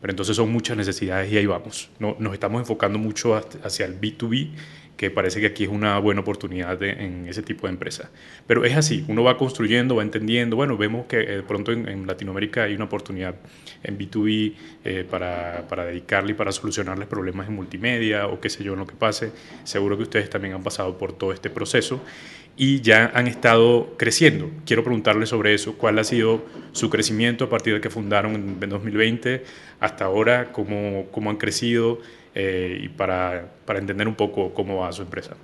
[0.00, 1.90] pero entonces son muchas necesidades y ahí vamos.
[1.98, 4.50] No, nos estamos enfocando mucho hacia el B2B,
[4.96, 8.10] que parece que aquí es una buena oportunidad en ese tipo de empresas.
[8.46, 12.64] Pero es así, uno va construyendo, va entendiendo, bueno, vemos que de pronto en, Latinoamérica
[12.64, 13.34] hay una oportunidad
[13.82, 18.62] en B2B eh, para, para, dedicarle y para solucionarles problemas en multimedia o qué sé
[18.62, 19.32] yo, en lo que pase.
[19.64, 22.02] Seguro que ustedes también han pasado por todo este proceso
[22.62, 24.50] y ya han estado creciendo.
[24.66, 28.68] Quiero preguntarle sobre eso, cuál ha sido su crecimiento a partir de que fundaron en
[28.68, 29.44] 2020
[29.80, 32.00] hasta ahora, cómo, cómo han crecido
[32.34, 35.36] eh, y para, para, entender un poco cómo va su empresa.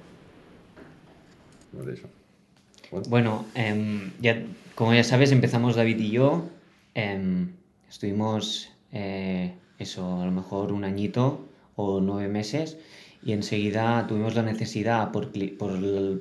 [3.09, 4.42] Bueno, em, ya,
[4.74, 6.50] como ya sabes, empezamos David y yo.
[6.92, 7.52] Em,
[7.88, 12.76] estuvimos eh, eso, a lo mejor un añito o nueve meses
[13.24, 15.31] y enseguida tuvimos la necesidad, por,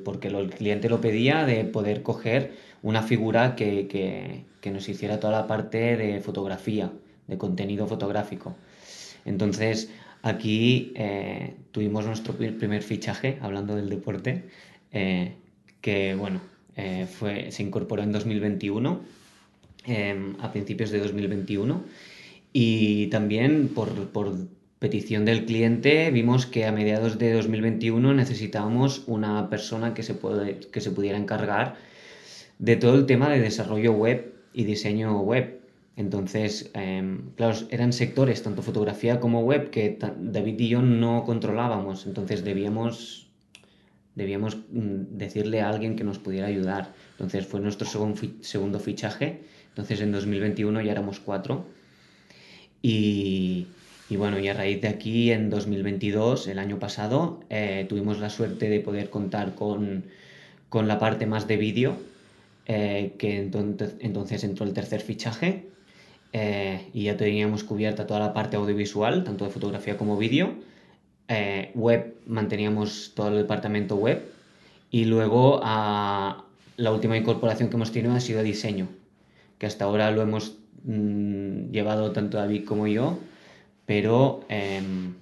[0.04, 5.48] porque el cliente lo pedía, de poder coger una figura que, nos hiciera toda la
[5.48, 6.92] parte de fotografía,
[7.28, 8.56] de contenido fotográfico.
[9.26, 9.92] Entonces,
[10.24, 14.46] aquí eh, tuvimos nuestro primer fichaje, hablando del deporte,
[14.92, 15.36] eh,
[15.82, 16.42] que bueno,
[17.08, 19.02] fue, se incorporó en 2021,
[19.86, 21.84] em, a principios de 2021,
[22.52, 24.36] y también por, por
[24.86, 30.60] petición del cliente vimos que a mediados de 2021 necesitábamos una persona que se, puede,
[30.60, 31.78] que se pudiera encargar
[32.60, 35.60] de todo el tema de desarrollo web y diseño web.
[35.96, 42.06] Entonces, em, claro, eran sectores, tanto fotografía como web, que David y yo no controlábamos.
[42.06, 43.32] Entonces debíamos,
[44.14, 46.94] debíamos mm, decirle a alguien que nos pudiera ayudar.
[47.14, 47.88] Entonces fue nuestro
[48.42, 49.42] segundo fichaje.
[49.70, 51.66] Entonces en 2021 ya éramos cuatro.
[52.84, 53.66] Y,
[54.10, 58.30] y bueno, y a raíz de aquí, en 2022, el año pasado, eh, tuvimos la
[58.30, 60.06] suerte de poder contar con,
[60.70, 61.98] con la parte más de vídeo,
[62.68, 65.70] eh, que entonces, entonces, entró el tercer fichaje
[66.34, 70.54] eh, y ya teníamos cubierta toda la parte audiovisual, tanto de fotografía como vídeo.
[71.74, 74.22] web, manteníamos todo el departamento web
[74.92, 76.46] y luego a,
[76.78, 78.88] la última incorporación que hemos tenido ha sido diseño,
[79.58, 83.18] que hasta ahora lo hemos mm, llevado tanto David como yo
[83.86, 85.14] pero em,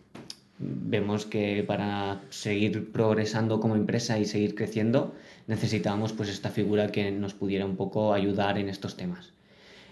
[0.60, 5.14] vemos que para seguir progresando como empresa y seguir creciendo
[5.48, 9.34] necesitábamos pues esta figura que nos pudiera un poco ayudar en estos temas.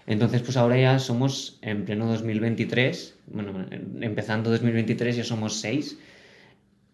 [0.06, 3.66] Entonces pues ahora ya somos en pleno 2023, bueno,
[4.00, 5.98] empezando 2023 ya somos seis,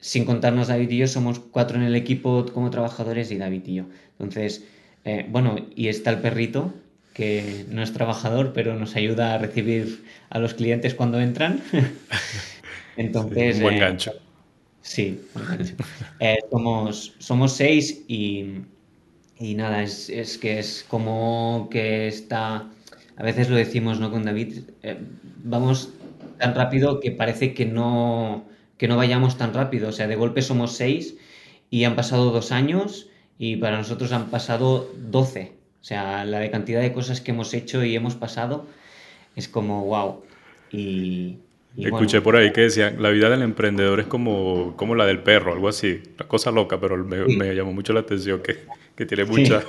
[0.00, 3.74] sin contarnos David y yo, somos cuatro en el equipo como trabajadores y David y
[3.74, 3.84] yo.
[4.18, 4.64] Entonces,
[5.04, 6.74] eh, bueno, y está el perrito,
[7.18, 11.61] que no es trabajador, pero nos ayuda a recibir a los clientes cuando entran.
[12.96, 13.57] Entonces.
[13.57, 14.12] un buen eh, gancho.
[14.83, 15.74] Sí, gancho.
[16.20, 18.61] Eh, somos, somos seis y,
[19.37, 22.70] y nada, es, es, que es como que está.
[23.16, 24.12] A veces lo decimos, ¿no?
[24.12, 24.98] Con David, eh,
[25.42, 25.90] vamos
[26.38, 28.44] tan rápido que parece que no,
[28.76, 29.88] que no vayamos tan rápido.
[29.88, 31.16] O sea, de golpe somos seis
[31.68, 33.09] y han pasado dos años
[33.40, 35.58] y para nosotros han pasado doce.
[35.80, 38.66] O sea, la de cantidad de cosas que hemos hecho y hemos pasado
[39.36, 40.22] es como wow.
[40.70, 41.38] Y,
[41.76, 45.52] Escuché por ahí que decían, la vida del emprendedor es como, como la del perro,
[45.52, 46.02] algo así.
[46.16, 48.58] Una cosa loca, pero me, llamó mucho la atención que,
[48.96, 49.62] que tiene mucha...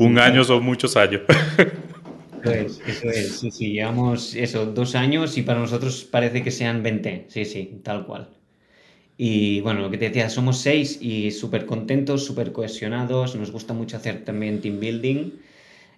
[0.00, 1.22] un año son muchos años.
[2.42, 3.38] Eso es, eso es.
[3.38, 7.26] Sí, sí, llevamos eso, dos años y para nosotros parece que sean 20.
[7.28, 8.28] Sí, sí, tal cual.
[9.20, 13.74] Y bueno, lo que te decía, somos seis y súper contentos, súper cohesionados, nos gusta
[13.74, 15.32] mucho hacer también team building,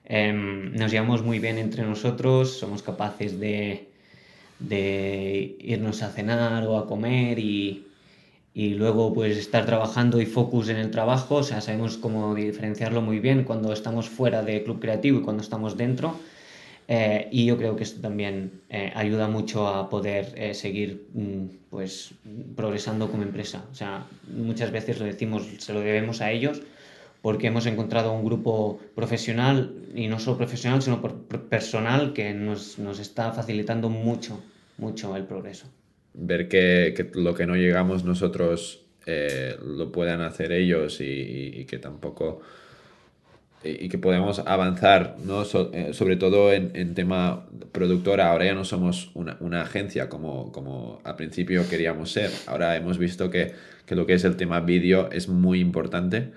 [0.07, 3.89] em, nos llevamos muy bien entre nosotros, somos capaces de,
[4.59, 7.85] de irnos a cenar o a comer y,
[8.55, 13.03] y, luego pues estar trabajando y focus en el trabajo, o sea, sabemos cómo diferenciarlo
[13.03, 16.17] muy bien cuando estamos fuera de Club Creativo y cuando estamos dentro.
[16.93, 21.45] Eh, y yo creo que esto también eh, ayuda mucho a poder eh, seguir mm,
[21.71, 22.11] pues,
[22.57, 23.65] progresando como empresa.
[23.71, 26.61] O sea, muchas veces lo decimos, se lo debemos a ellos
[27.23, 31.01] porque hemos encontrado un grupo profesional, y no solo profesional, sino
[31.49, 34.43] personal, que nos, nos, está facilitando mucho,
[34.77, 35.67] mucho el progreso.
[36.15, 41.79] Ver que, que lo que no llegamos nosotros lo puedan hacer ellos y, y que
[41.79, 42.41] tampoco
[43.63, 45.43] y que podemos avanzar, ¿no?
[45.43, 48.31] Eh, sobre todo en, en, tema productora.
[48.31, 52.31] Ahora ya no somos una, una, agencia como, como al principio queríamos ser.
[52.47, 53.53] Ahora hemos visto que,
[53.85, 56.31] que lo que es el tema vídeo es muy importante.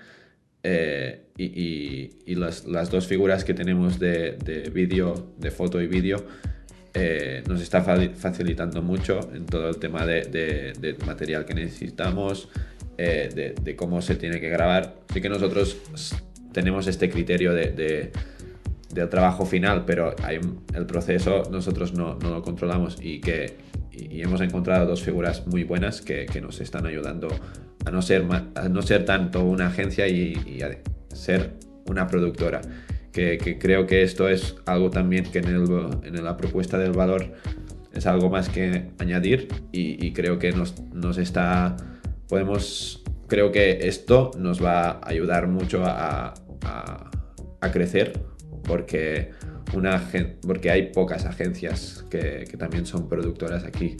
[0.62, 5.80] Eh, y, y, y las, las, dos figuras que tenemos de, de vídeo, de foto
[5.80, 6.26] y vídeo,
[6.92, 10.22] eh, nos está facilitando mucho en todo el tema de,
[10.78, 12.50] de material que necesitamos,
[12.96, 14.94] de, cómo se tiene que grabar.
[15.08, 15.76] Así que nosotros
[16.54, 18.12] tenemos este criterio de,
[18.90, 20.40] del trabajo final, pero hay
[20.72, 23.56] el proceso nosotros no, no, lo controlamos y que
[23.92, 27.28] y hemos encontrado dos figuras muy buenas que, que, nos están ayudando
[27.84, 31.52] a no ser, a no ser tanto una agencia y, a ser
[31.86, 32.60] una productora.
[33.12, 35.68] Que, que, creo que esto es algo también que en, el,
[36.02, 37.34] en, la propuesta del valor
[37.92, 41.76] es algo más que añadir y, y creo que nos, nos está
[42.28, 47.10] podemos creo que esto nos va a ayudar mucho a, a,
[47.72, 48.12] crecer
[48.64, 49.30] porque,
[49.72, 50.02] una,
[50.42, 53.96] porque hay pocas agencias que, que también son productoras aquí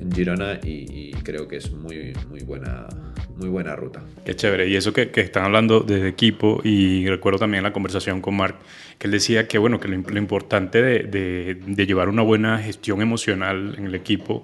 [0.00, 2.88] en Girona y, creo que es muy, muy, buena,
[3.36, 4.02] muy buena ruta.
[4.24, 4.68] Qué chévere.
[4.68, 8.56] Y eso que, que, están hablando de equipo y recuerdo también la conversación con Mark,
[8.98, 13.02] que él decía que, bueno, que lo, importante de, de, de, llevar una buena gestión
[13.02, 14.42] emocional en el equipo,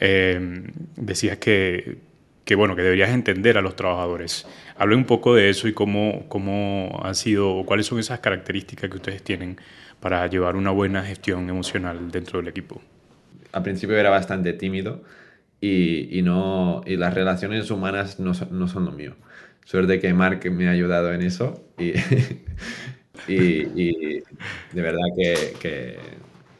[0.00, 0.64] eh,
[0.96, 2.07] decía que,
[2.48, 4.46] que, bueno, que deberías entender a los trabajadores.
[4.78, 8.88] Hable un poco de eso y cómo, cómo ha sido, o cuáles son esas características
[8.88, 9.58] que ustedes tienen
[10.00, 12.80] para llevar una buena gestión emocional dentro del equipo.
[13.52, 15.02] al principio era bastante tímido
[15.60, 19.16] y, no, y las relaciones humanas no no son lo mío.
[19.66, 21.92] Suerte que Mark me ha ayudado en eso y,
[23.28, 24.20] y,
[24.72, 25.04] de verdad
[25.60, 25.98] que,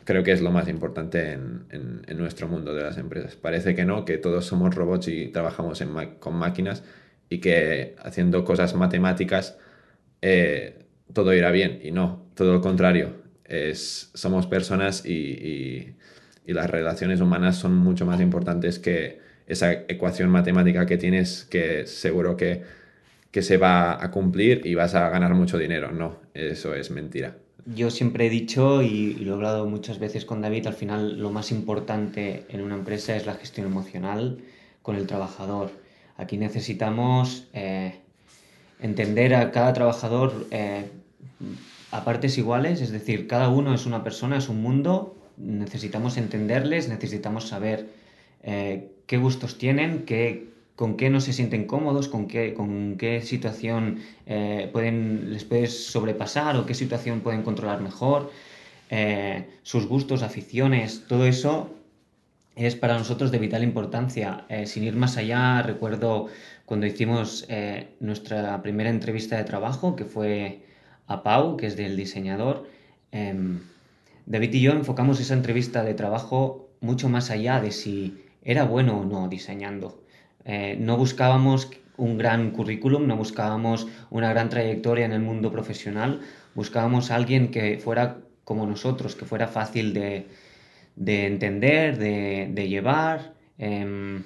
[0.09, 3.37] creo que es lo más importante en, nuestro mundo de las empresas.
[3.37, 5.85] Parece que no, que todos somos robots y trabajamos
[6.19, 6.83] con máquinas
[7.29, 9.59] y que haciendo cosas matemáticas
[10.23, 13.17] eh, todo irá bien y no, todo lo contrario.
[13.75, 15.95] Somos personas y
[16.47, 22.35] las relaciones humanas son mucho más importantes que esa ecuación matemática que tienes que seguro
[22.35, 22.63] que
[23.43, 25.93] se va a cumplir y vas a ganar mucho dinero.
[25.93, 27.37] No, eso es mentira.
[27.75, 31.31] Yo siempre he dicho y, lo he hablado muchas veces con David, al final lo
[31.31, 34.39] más importante en una empresa es la gestión emocional
[34.83, 35.71] con el trabajador.
[36.17, 37.95] Aquí necesitamos eh,
[38.81, 40.91] entender a cada trabajador eh,
[41.91, 46.89] a partes iguales, es decir, cada uno es una persona, es un mundo necesitamos entenderles,
[46.89, 47.89] necesitamos saber
[48.43, 50.49] eh, qué gustos tienen, qué,
[50.79, 55.87] con qué no se sienten cómodos, con qué, con qué situación eh, pueden, les puedes
[55.87, 58.31] sobrepasar o qué situación pueden controlar mejor,
[58.89, 61.75] eh, sus gustos, aficiones, todo eso
[62.55, 64.47] es para nosotros de vital importancia.
[64.67, 66.29] sin ir más allá, recuerdo
[66.65, 67.49] cuando hicimos
[67.99, 70.61] nuestra primera entrevista de trabajo, que fue
[71.09, 72.69] a Pau, que es del diseñador,
[73.11, 73.61] em,
[74.27, 79.01] David y yo enfocamos esa entrevista de trabajo mucho más allá de si era bueno
[79.01, 80.08] o no diseñando.
[80.49, 86.23] Eh, no buscábamos un gran currículum, no buscábamos una gran trayectoria en el mundo profesional,
[86.55, 90.27] buscábamos a alguien que fuera como nosotros, que fuera fácil de,
[90.97, 94.23] entender, de, llevar em,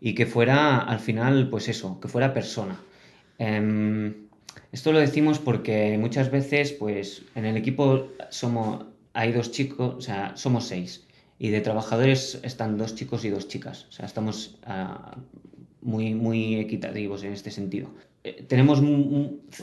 [0.00, 2.80] y que fuera al final, pues eso, que fuera persona.
[3.38, 4.12] Em,
[4.72, 10.00] esto lo decimos porque muchas veces, pues en el equipo somos, hay dos chicos, o
[10.00, 11.06] sea, somos seis.
[11.38, 13.86] Y de trabajadores están dos chicos y dos chicas.
[13.88, 15.16] O sea, estamos ah,
[15.82, 17.90] muy, muy equitativos en este sentido.
[18.24, 18.80] Eh, tenemos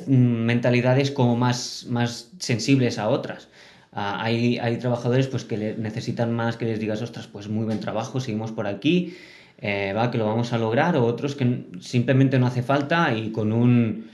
[0.08, 3.48] mentalidades como más, más sensibles a otras.
[3.92, 7.80] Ah, hay, hay, trabajadores pues, que necesitan más que les digas, ostras, pues muy buen
[7.80, 9.16] trabajo, seguimos por aquí,
[9.58, 13.32] eh, va, que lo vamos a lograr, o otros que simplemente no hace falta y
[13.32, 14.10] con un,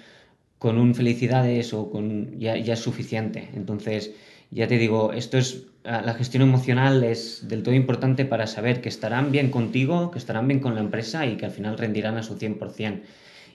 [0.58, 3.50] con un felicidades o con, ya, ya es suficiente.
[3.54, 4.13] Entonces,
[4.50, 8.89] ya te digo, esto es la gestión emocional es del todo importante para saber que
[8.89, 12.23] estarán bien contigo, que estarán bien con la empresa y que al final rendirán a
[12.23, 13.02] su 100%.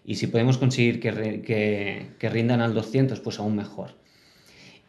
[0.07, 3.91] Y si podemos conseguir que, que, rindan al 200, pues aún mejor.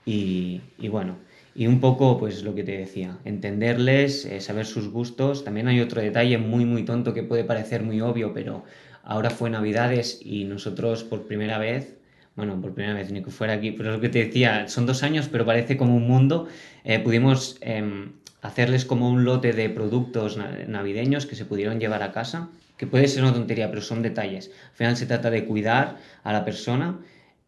[0.06, 1.18] Y, y, bueno,
[1.54, 5.44] y un poco, pues lo que te decía, entenderles, eh, saber sus gustos.
[5.44, 8.64] También hay otro detalle muy, muy tonto que puede parecer muy obvio, pero
[9.04, 11.98] ahora fue Navidades y nosotros por primera vez
[12.36, 15.04] bueno, por primera vez ni que fuera aquí, pero lo que te decía, son dos
[15.04, 16.48] años, pero parece como un mundo.
[16.84, 22.12] Eh, pudimos em, hacerles como un lote de productos navideños que se pudieron llevar a
[22.12, 24.52] casa, que puede ser una tontería, pero son detalles.
[24.72, 26.98] Al final se trata de cuidar a la persona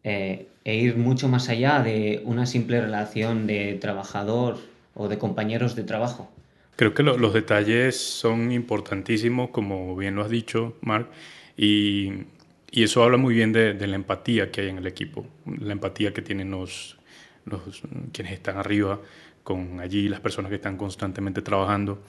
[0.04, 4.58] eh, e ir mucho más allá de una simple relación de trabajador
[4.94, 6.30] o de compañeros de trabajo.
[6.76, 11.08] Creo que los detalles son importantísimos, como bien lo has dicho, Mark,
[11.56, 12.12] y
[12.70, 16.12] y eso habla muy bien de, la empatía que hay en el equipo, la empatía
[16.12, 16.98] que tienen los,
[17.44, 19.00] los, quienes están arriba
[19.42, 22.02] con allí, las personas que están constantemente trabajando.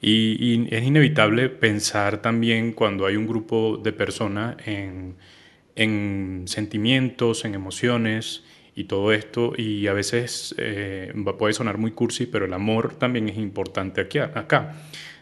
[0.00, 5.16] Y, es inevitable pensar también cuando hay un grupo de personas en,
[5.74, 8.44] en sentimientos, en emociones
[8.76, 9.54] y todo esto.
[9.56, 14.18] Y a veces eh, puede sonar muy cursi, pero el amor también es importante aquí,
[14.18, 14.76] acá,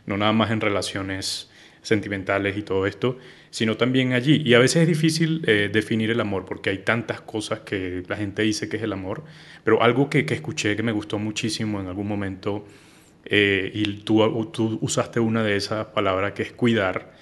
[0.06, 1.50] no nada más en relaciones
[1.84, 3.18] sentimentales y todo esto,
[3.54, 4.42] sino también allí.
[4.44, 8.16] Y a veces es difícil eh, definir el amor porque hay tantas cosas que la
[8.16, 9.22] gente dice que es el amor,
[9.62, 12.66] pero algo que, que escuché que me gustó muchísimo en algún momento,
[13.24, 17.12] eh, y tú, tú, usaste una de esas palabras que es cuidar,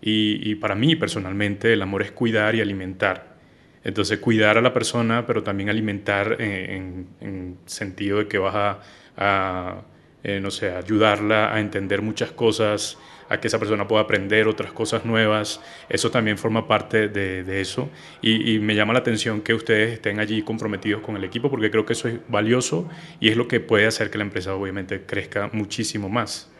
[0.00, 3.36] y, para mí personalmente el amor es cuidar y alimentar.
[3.84, 8.78] Entonces cuidar a la persona, pero también alimentar en, en, sentido de que vas
[9.18, 9.82] a
[10.24, 14.72] eh, no sé, ayudarla a entender muchas cosas, a que esa persona pueda aprender otras
[14.72, 15.60] cosas nuevas.
[15.88, 17.88] Eso también forma parte de, eso.
[18.20, 21.86] Y, me llama la atención que ustedes estén allí comprometidos con el equipo porque creo
[21.86, 22.88] que eso es valioso
[23.20, 26.50] y es lo que puede hacer que la empresa obviamente crezca muchísimo más.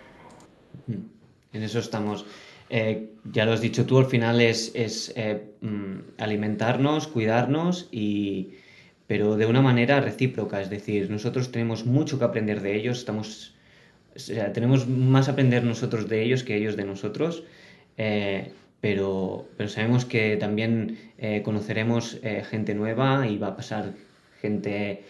[1.52, 2.24] En eso estamos.
[2.70, 8.54] Eh, ya lo has dicho tú, al final es, es eh, mm, alimentarnos, cuidarnos y
[9.06, 13.51] pero de una manera recíproca, es decir, nosotros tenemos mucho que aprender de ellos, estamos
[14.52, 17.44] tenemos más aprender nosotros de ellos que ellos de nosotros,
[17.96, 23.92] eh, pero, pero sabemos que también eh, conoceremos eh, gente nueva y va a pasar
[24.40, 25.04] gente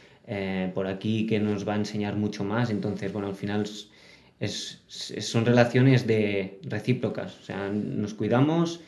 [0.75, 2.71] por aquí que nos va a enseñar mucho más.
[2.71, 3.67] Entonces, bueno, al final
[4.41, 8.81] es, son relaciones de recíprocas, o sea, nos cuidamos,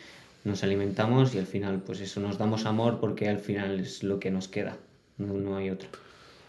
[0.44, 4.20] nos alimentamos y al final, pues eso, nos damos amor porque al final es lo
[4.20, 4.78] que nos queda,
[5.18, 5.88] no, hay otro.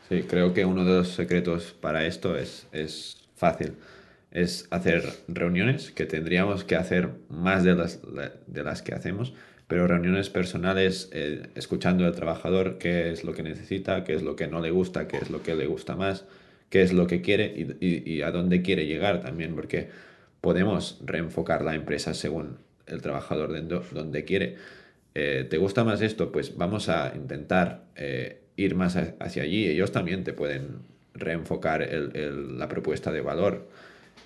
[0.08, 3.74] Sí, creo que uno de los secretos para esto es, es fácil,
[4.32, 8.02] es hacer reuniones, que tendríamos que hacer más de las,
[8.48, 9.34] de las que hacemos,
[9.68, 14.36] pero reuniones personales, eh, escuchando al trabajador qué es lo que necesita, qué es lo
[14.36, 16.26] que no le gusta, qué es lo que le gusta más,
[16.70, 19.90] qué es lo que quiere y, a dónde quiere llegar también, porque
[20.42, 23.62] podemos reenfocar la empresa según el trabajador de
[23.92, 24.58] donde quiere.
[25.16, 26.32] Eh, ¿Te gusta más esto?
[26.32, 29.66] Pues vamos a intentar eh, ir más hacia allí.
[29.68, 30.80] Ellos también te pueden
[31.16, 33.68] reenfocar la propuesta de valor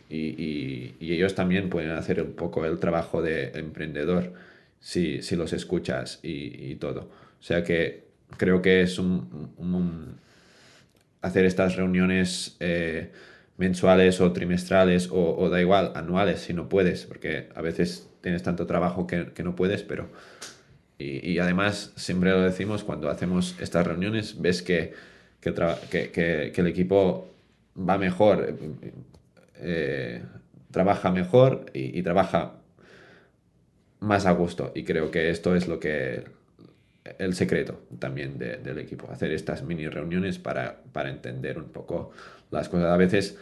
[0.10, 4.34] y, ellos también pueden hacer un poco el trabajo de emprendedor
[4.80, 7.02] si, los escuchas y, todo.
[7.40, 8.06] O sea que
[8.38, 9.00] creo que es
[11.22, 13.12] hacer estas reuniones eh,
[13.58, 18.66] mensuales o trimestrales o, da igual, anuales si no puedes, porque a veces tienes tanto
[18.66, 20.10] trabajo que, que no puedes, pero...
[21.02, 24.94] Y, y, además, siempre lo decimos, cuando hacemos estas reuniones, ves que,
[25.42, 27.30] que, el equipo
[27.78, 28.58] va mejor,
[29.56, 30.24] eh,
[30.72, 32.54] trabaja mejor y, y, trabaja
[34.00, 34.72] más a gusto.
[34.76, 36.24] Y creo que esto es lo que
[37.18, 42.12] el secreto también del equipo, hacer estas mini reuniones para, para, entender un poco
[42.52, 42.88] las cosas.
[42.88, 43.38] A veces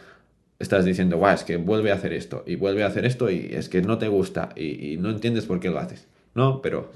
[0.58, 3.50] estás diciendo, guau, es que vuelve a hacer esto y vuelve a hacer esto y
[3.52, 6.06] es que no te gusta y, no entiendes por qué lo haces.
[6.34, 6.92] No, pero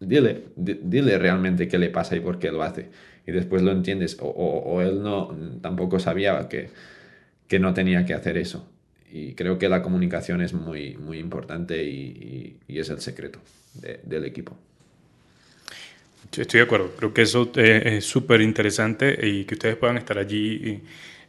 [0.00, 2.90] dile, dile realmente qué le pasa y por qué lo hace.
[3.26, 4.16] Y después lo entiendes.
[4.20, 6.70] O, o, él no tampoco sabía que,
[7.48, 8.68] que no tenía que hacer eso
[9.12, 13.38] y creo que la comunicación es muy, muy importante y, es el secreto
[13.74, 14.56] del equipo.
[16.34, 20.16] Estoy de acuerdo, creo que eso eh, es súper interesante y que ustedes puedan estar
[20.16, 20.80] allí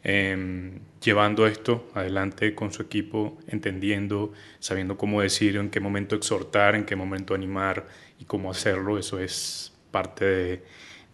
[0.02, 6.74] em, llevando esto adelante con su equipo, entendiendo, sabiendo cómo decir, en qué momento exhortar,
[6.74, 7.86] en qué momento animar
[8.18, 10.62] y cómo hacerlo, eso es parte de,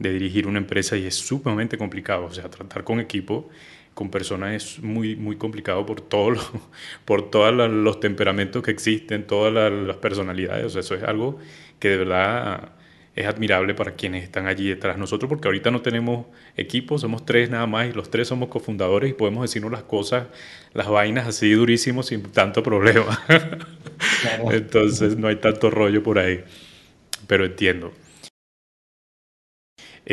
[0.01, 3.49] de dirigir una empresa y es sumamente complicado, o sea, tratar con equipo
[3.95, 6.37] con personas es muy, muy complicado por, todo
[7.05, 10.65] por todos los temperamentos que existen, todas las, personalidades.
[10.65, 11.39] O sea, eso es algo
[11.79, 12.73] que de verdad
[13.15, 16.27] es admirable para quienes están allí detrás de nosotros, porque ahorita no tenemos
[16.57, 20.29] equipo, somos tres nada más y los tres somos cofundadores y podemos decirnos las cosas,
[20.73, 23.23] las vainas así durísimos sin tanto problema.
[24.51, 26.43] Entonces no hay tanto rollo por ahí,
[27.27, 27.93] pero entiendo.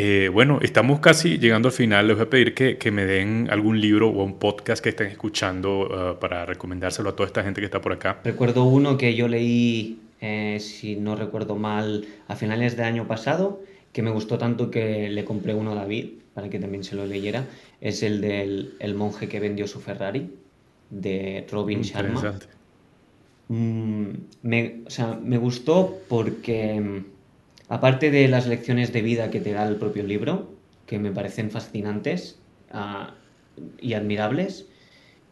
[0.00, 2.06] Eh, bueno, estamos casi llegando al final.
[2.06, 5.08] Les voy a pedir que, que me den algún libro o un podcast que estén
[5.08, 8.20] escuchando uh, para recomendárselo a toda esta gente que está por acá.
[8.22, 13.60] Recuerdo uno que yo leí, eh, si no recuerdo mal, a finales de año pasado,
[13.92, 17.04] que me gustó tanto que le compré uno a David para que también se lo
[17.04, 17.46] leyera.
[17.80, 20.30] Es el del el monje que vendió su Ferrari,
[20.90, 22.38] de Robin Sharma.
[23.48, 24.10] Mm,
[24.42, 27.02] me, o sea, me gustó porque
[27.68, 30.48] Aparte de las lecciones de vida que te da el propio libro,
[30.86, 32.38] que me parecen fascinantes
[32.72, 33.14] ah,
[33.80, 34.66] y admirables,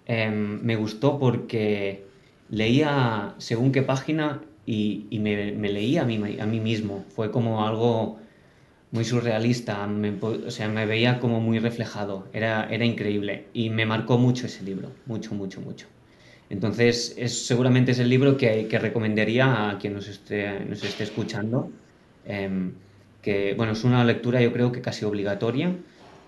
[0.07, 2.05] em, me gustó porque
[2.51, 7.05] leía según qué página y, me, leía a mí, a mí mismo.
[7.09, 8.19] Fue como algo
[8.91, 9.89] muy surrealista,
[10.21, 14.63] o sea, me veía como muy reflejado, era, era increíble y me marcó mucho ese
[14.63, 15.87] libro, mucho, mucho, mucho.
[16.51, 21.05] Entonces, es, seguramente es el libro que, que recomendaría a quien nos esté, nos esté
[21.05, 21.71] escuchando
[22.27, 22.73] Em,
[23.23, 25.73] que bueno, es una lectura yo creo que casi obligatoria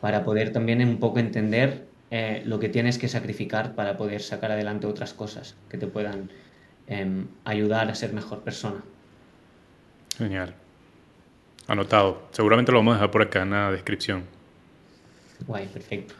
[0.00, 4.50] para poder también un poco entender eh, lo que tienes que sacrificar para poder sacar
[4.52, 6.30] adelante otras cosas que te puedan
[6.86, 8.82] em, ayudar a ser mejor persona.
[10.16, 10.54] Genial.
[11.66, 12.22] Anotado.
[12.32, 14.24] Seguramente lo vamos a dejar por acá en la descripción.
[15.46, 16.14] Guay, perfecto.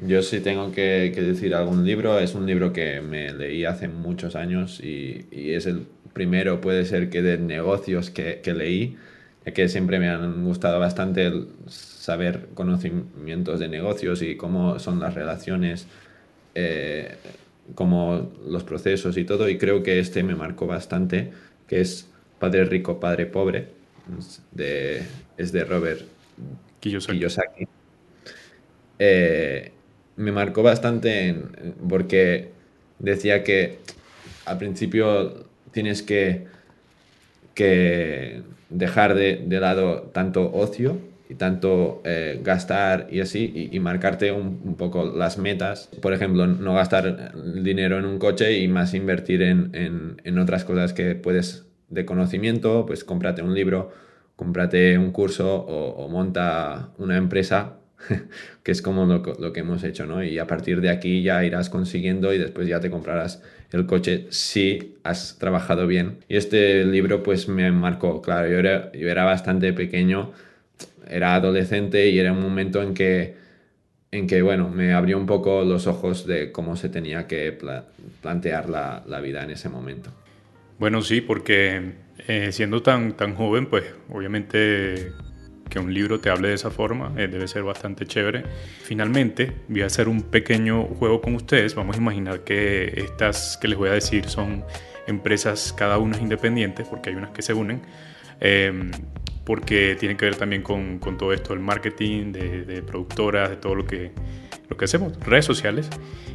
[0.00, 2.18] Yo sí tengo que, decir algún libro.
[2.18, 6.84] Es un libro que me leí hace muchos años y, y es el primero puede
[6.84, 8.96] ser que de negocios que, que leí,
[9.44, 15.00] ya que siempre me han gustado bastante el saber conocimientos de negocios y cómo son
[15.00, 15.86] las relaciones,
[16.54, 17.16] eh,
[17.74, 21.30] como los procesos y todo, y creo que este me marcó bastante,
[21.68, 22.08] que es
[22.38, 23.68] Padre Rico, Padre Pobre,
[24.52, 25.02] de,
[25.36, 26.02] es de Robert
[26.80, 27.68] Kiyosaki.
[28.98, 29.72] Eh,
[30.16, 31.34] me marcó bastante
[31.88, 32.50] porque
[32.98, 33.78] decía que
[34.44, 36.46] al principio tienes que,
[37.54, 40.98] que dejar de, lado tanto ocio
[41.28, 45.88] y tanto eh, gastar y así, y, marcarte un, poco las metas.
[46.00, 51.14] Por ejemplo, no gastar dinero en un coche y más invertir en, otras cosas que
[51.14, 53.92] puedes de conocimiento, pues cómprate un libro,
[54.36, 57.76] cómprate un curso o, monta una empresa
[58.62, 60.24] que es como lo, lo, que hemos hecho, ¿no?
[60.24, 63.42] Y a partir de aquí ya irás consiguiendo y después ya te comprarás
[63.72, 66.18] el coche si has trabajado bien.
[66.28, 68.58] Y este libro pues me marcó, claro, yo
[69.08, 70.32] era, bastante pequeño,
[71.08, 73.36] era adolescente y era un momento en que,
[74.10, 77.56] en que bueno, me abrió un poco los ojos de cómo se tenía que
[78.20, 80.10] plantear la, la, vida en ese momento.
[80.78, 81.92] Bueno, sí, porque
[82.26, 85.12] eh, siendo tan, tan joven, pues obviamente
[85.70, 88.44] que un libro te hable de esa forma eh, debe ser bastante chévere.
[88.82, 91.74] Finalmente, voy a hacer un pequeño juego con ustedes.
[91.74, 94.64] Vamos a imaginar que estas que les voy a decir son
[95.06, 97.80] empresas, cada una es independiente, porque hay unas que se unen,
[98.40, 98.90] eh,
[99.44, 103.56] porque tienen que ver también con, con todo esto, el marketing de, de, productoras, de
[103.56, 104.12] todo lo que,
[104.68, 105.88] lo que hacemos, redes sociales.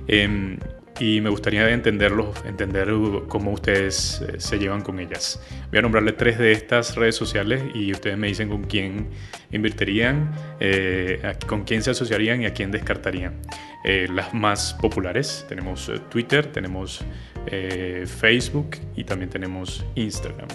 [0.07, 0.57] Eh,
[0.99, 2.89] y me gustaría entenderlo, entender
[3.27, 5.41] cómo ustedes eh, se llevan con ellas.
[5.69, 9.09] Voy a nombrarle tres de estas redes sociales y ustedes me dicen con quién
[9.51, 13.41] invertirían, eh, con quién se asociarían y a quién descartarían.
[13.83, 17.03] Eh, las más populares tenemos Twitter, tenemos
[17.47, 20.47] Facebook y también tenemos Instagram.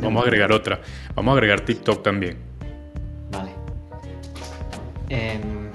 [0.00, 0.80] Vamos a agregar otra.
[1.14, 2.36] Vamos a agregar TikTok también.
[3.30, 3.50] Vale.
[5.08, 5.69] Em,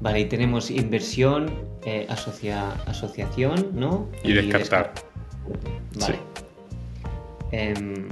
[0.00, 1.50] vale, y tenemos inversión,
[1.84, 4.08] eh, asocia, asociación, ¿no?
[4.22, 4.92] Y, descartar.
[5.98, 6.18] Vale.
[7.52, 8.08] Em,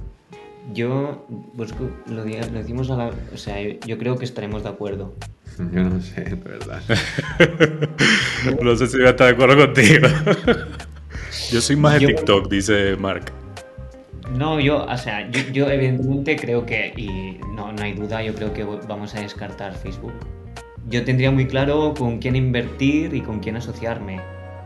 [0.72, 1.26] yo
[1.56, 1.74] pues,
[2.06, 3.10] lo, decimos a la.
[3.32, 5.14] O sea, yo creo que estaremos de acuerdo.
[5.72, 6.82] Yo no sé, de verdad.
[8.62, 10.08] no sé si voy a estar de acuerdo contigo.
[11.52, 13.30] yo soy más de TikTok, dice Mark.
[14.36, 18.34] No, yo, o sea, yo, yo, evidentemente creo que, y no, no hay duda, yo
[18.34, 20.14] creo que vamos a descartar Facebook
[20.88, 24.20] yo tendría muy claro con quién invertir y con quién asociarme.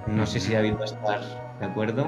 [0.06, 2.06] No sé si David va a estar de acuerdo.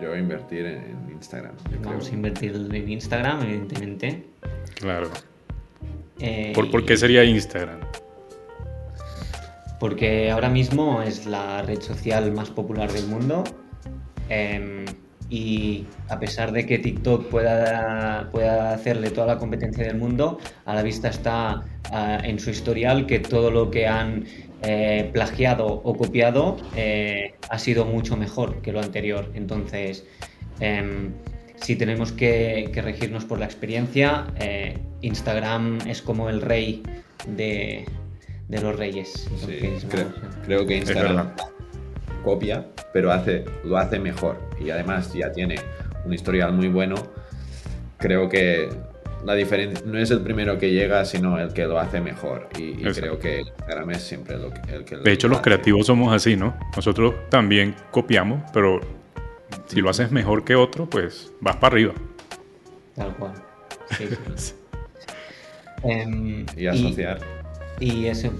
[0.00, 1.54] Yo voy a invertir en Instagram.
[1.82, 4.24] Vamos a invertir en Instagram, evidentemente.
[4.74, 5.10] Claro.
[6.18, 7.80] Eh, ¿Por, qué sería Instagram?
[9.78, 13.44] Porque ahora mismo es la red social más popular del mundo.
[14.28, 14.84] Em,
[15.32, 20.74] y a pesar de que TikTok pueda, pueda hacerle toda la competencia del mundo, a
[20.74, 24.26] la vista está ah, en su historial que todo lo que han
[24.62, 29.30] eh, plagiado o copiado eh, ha sido mucho mejor que lo anterior.
[29.32, 30.04] Entonces,
[30.60, 31.12] em,
[31.56, 36.82] si tenemos que, regirnos por la experiencia, eh, Instagram es como el rey
[37.26, 37.86] de,
[38.50, 39.30] los reyes.
[40.44, 41.32] creo, que Instagram
[42.22, 44.38] copia, pero hace, lo hace mejor.
[44.60, 45.56] Y además ya tiene
[46.04, 46.94] un historial muy bueno.
[47.98, 48.68] Creo que
[49.24, 52.48] la diferencia no es el primero que llega, sino el que lo hace mejor.
[52.58, 56.12] Y, creo que Instagram es siempre lo que, el que De hecho, los creativos somos
[56.12, 56.54] así, ¿no?
[56.74, 58.80] Nosotros también copiamos, pero
[59.66, 61.94] si lo haces mejor que otro, pues vas para arriba.
[62.94, 63.32] Tal cual.
[65.84, 67.18] Em, y asociar.
[67.80, 68.30] Y, eso,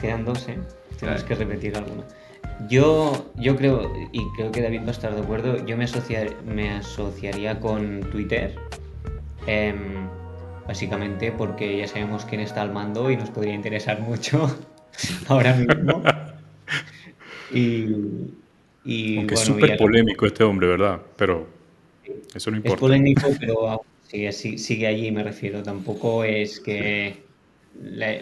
[0.00, 0.58] quedan dos, ¿eh?
[0.98, 2.02] Tienes que repetir alguna.
[2.66, 5.86] Yo, yo creo, y creo que David va a estar de acuerdo, yo me,
[6.44, 8.56] me asociaría con Twitter,
[9.46, 10.08] em,
[10.66, 14.58] básicamente porque ya sabemos quién está al mando y nos podría interesar mucho
[15.28, 16.02] ahora mismo.
[17.52, 17.86] Y,
[18.84, 21.00] y Aunque es súper polémico este hombre, ¿verdad?
[21.16, 21.46] Pero
[22.34, 22.74] eso no importa.
[22.74, 25.62] Es polémico, pero sigue, sigue allí, me refiero.
[25.62, 27.16] Tampoco es que,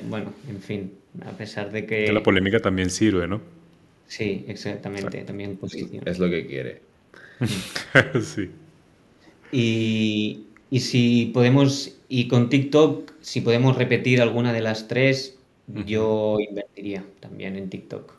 [0.09, 0.93] bueno, en fin,
[1.24, 2.05] a pesar de que...
[2.05, 3.41] que la polémica también sirve, ¿no?
[4.07, 6.07] Sí, exactamente, también posición.
[6.07, 6.83] Es lo que quiere.
[8.23, 8.51] sí.
[9.53, 16.39] Y, y, si podemos, y con TikTok, si podemos repetir alguna de las tres, yo
[16.41, 18.13] invertiría también en TikTok.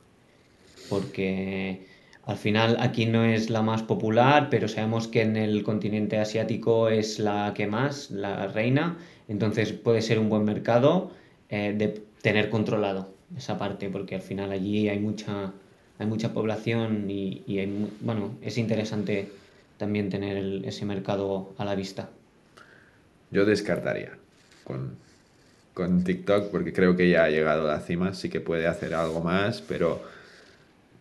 [0.89, 1.85] Porque
[2.25, 6.89] al final aquí no es la más popular, pero sabemos que en el continente asiático
[6.89, 8.97] es la que más, la reina.
[9.27, 11.11] Entonces puede ser un buen mercado
[11.49, 15.53] eh, de tener controlado esa parte, porque al final allí hay mucha
[15.99, 17.43] hay mucha población y,
[18.01, 19.29] bueno, es interesante
[19.77, 22.09] también tener ese mercado a la vista.
[23.31, 24.11] Yo descartaría
[24.63, 24.95] con,
[25.73, 28.93] con, TikTok porque creo que ya ha llegado a la cima, sí que puede hacer
[28.93, 30.01] algo más, pero,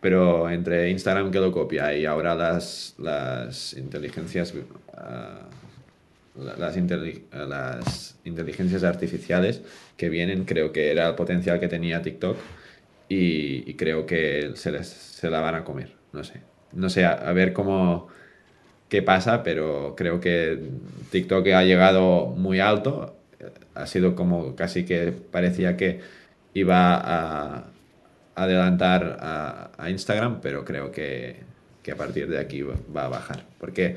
[0.01, 4.55] pero entre Instagram que lo copia y ahora las, las inteligencias...
[4.55, 5.57] Uh,
[6.39, 6.77] las,
[7.33, 9.63] las inteligencias artificiales
[9.97, 12.37] que vienen, creo que era el potencial que tenía TikTok
[13.09, 15.95] y, creo que se, se la van a comer.
[16.13, 16.41] No sé.
[16.73, 18.09] No sé, a, ver cómo
[18.89, 20.61] qué pasa, pero creo que
[21.11, 23.17] TikTok ha llegado muy alto.
[23.75, 26.01] Ha sido como casi que parecía que
[26.55, 27.65] iba a
[28.35, 31.45] adelantar a, Instagram, pero creo que,
[31.83, 33.45] que, a partir de aquí va a bajar.
[33.59, 33.97] Porque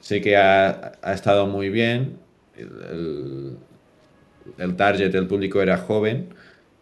[0.00, 2.18] sé que ha, ha estado muy bien.
[2.56, 3.56] El,
[4.58, 6.28] el target, el público era joven,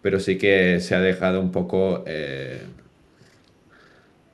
[0.02, 2.04] pero sí que se ha dejado un poco...
[2.06, 2.62] Eh,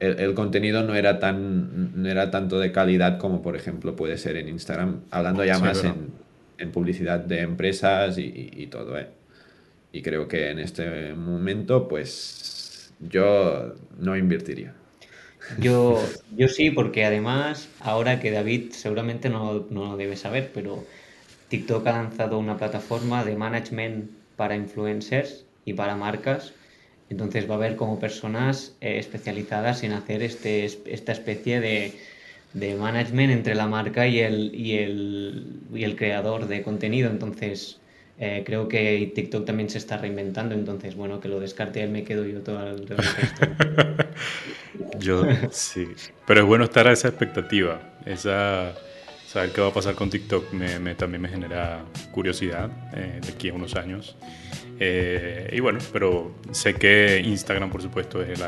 [0.00, 4.36] el, contenido no era, tan, no era tanto de calidad como, por ejemplo, puede ser
[4.36, 6.10] en Instagram, hablando ya más en,
[6.58, 8.98] en, publicidad de empresas y, y, todo.
[8.98, 9.08] ¿eh?
[9.92, 14.74] Y creo que en este momento, pues yo no invertiría.
[15.58, 16.02] Yo,
[16.36, 20.84] yo sí, porque además, ahora que David seguramente no, no lo debe saber, pero
[21.48, 26.52] TikTok ha lanzado una plataforma de management para influencers y para marcas.
[27.10, 31.92] Entonces va a haber como personas eh, especializadas en hacer este, esta especie de,
[32.54, 37.10] de, management entre la marca y el, y el, y el creador de contenido.
[37.10, 37.78] Entonces
[38.18, 40.54] eh, creo que TikTok también se está reinventando.
[40.54, 43.46] Entonces, bueno, que lo descarte él me quedo yo todo el resto.
[44.98, 45.86] yo sí.
[46.26, 47.80] Pero es bueno estar a esa expectativa.
[48.06, 48.74] Esa
[49.34, 53.48] saber qué va a pasar con TikTok me, también me genera curiosidad eh, de aquí
[53.48, 54.16] a unos años.
[54.80, 58.40] Eh, y bueno, pero sé que Instagram, por supuesto, es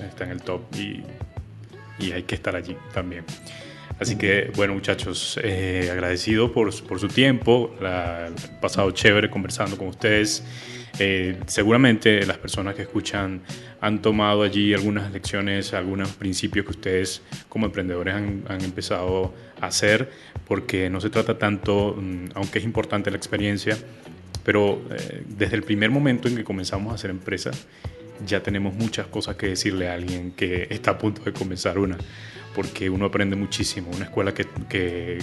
[0.00, 1.02] está en el top y,
[1.98, 3.24] y, hay que estar allí también.
[4.00, 9.76] Así que, bueno, muchachos, eh, agradecido por, por, su tiempo, la, el pasado chévere conversando
[9.76, 10.42] con ustedes.
[10.98, 13.42] Eh, seguramente las personas que escuchan
[13.80, 19.66] han tomado allí algunas lecciones, algunos principios que ustedes como emprendedores han, han empezado a
[19.66, 20.10] hacer,
[20.46, 23.76] porque no se trata tanto, mm, aunque es importante la experiencia,
[24.44, 27.50] pero eh, desde el primer momento en que comenzamos a hacer empresa,
[28.26, 31.96] ya tenemos muchas cosas que decirle a alguien que está a punto de comenzar una,
[32.54, 35.18] porque uno aprende muchísimo, una escuela que, que,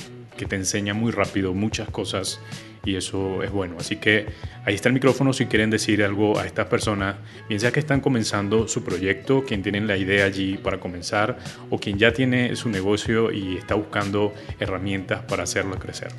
[0.47, 2.39] te enseña muy rápido muchas cosas
[2.83, 3.75] y eso es bueno.
[3.79, 4.25] Así que
[4.65, 7.17] ahí está el micrófono si quieren decir algo a estas personas,
[7.47, 11.37] bien que están comenzando su proyecto, quien tienen la idea allí para comenzar
[11.69, 16.09] o quien ya tiene su negocio y está buscando herramientas para hacerlo crecer.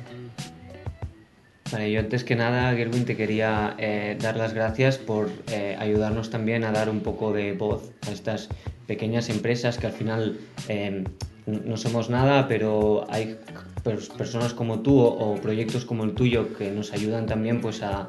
[1.73, 6.29] Vale, yo antes que nada, Gerwin, te quería eh, dar las gracias por eh, ayudarnos
[6.29, 8.49] también a dar un poco de voz a estas
[8.85, 11.03] pequeñas empresas que al final eh,
[11.47, 13.39] no somos nada, pero hay
[13.83, 18.07] personas como tú o, proyectos como el tuyo que nos ayudan también pues a,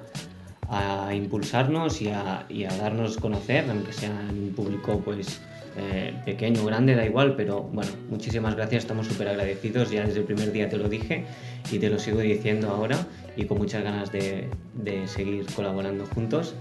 [1.15, 5.41] impulsarnos y a, y a, darnos conocer, aunque sea en un público pues
[5.77, 10.27] eh, pequeño grande, da igual, pero bueno, muchísimas gracias, estamos súper agradecidos, ya desde el
[10.27, 11.25] primer día te lo dije
[11.73, 12.97] y te lo sigo diciendo ahora
[13.37, 16.55] y con muchas ganas de, de seguir colaborando juntos.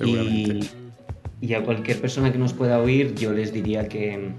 [0.00, 0.70] Y,
[1.42, 4.30] y, a cualquier persona que nos pueda oír, yo les diría que,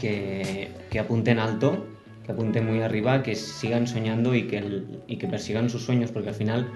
[0.00, 1.84] que, que apunten alto,
[2.24, 6.30] que apunten muy arriba, que sigan soñando y que, y que persigan sus sueños, porque
[6.30, 6.68] al final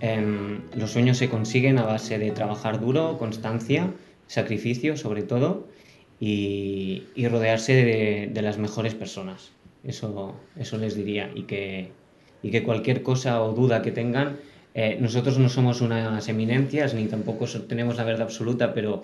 [0.00, 3.92] em, los sueños se consiguen a base de trabajar duro, constancia,
[4.32, 5.68] sacrificio sobre todo,
[6.18, 9.50] y, y rodearse de, de, las mejores personas.
[9.84, 11.30] Eso, eso les diría.
[11.34, 11.90] Y que,
[12.42, 14.36] y que cualquier cosa o duda que tengan,
[14.74, 19.02] eh, nosotros no somos unas eminencias ni tampoco tenemos la verdad absoluta, pero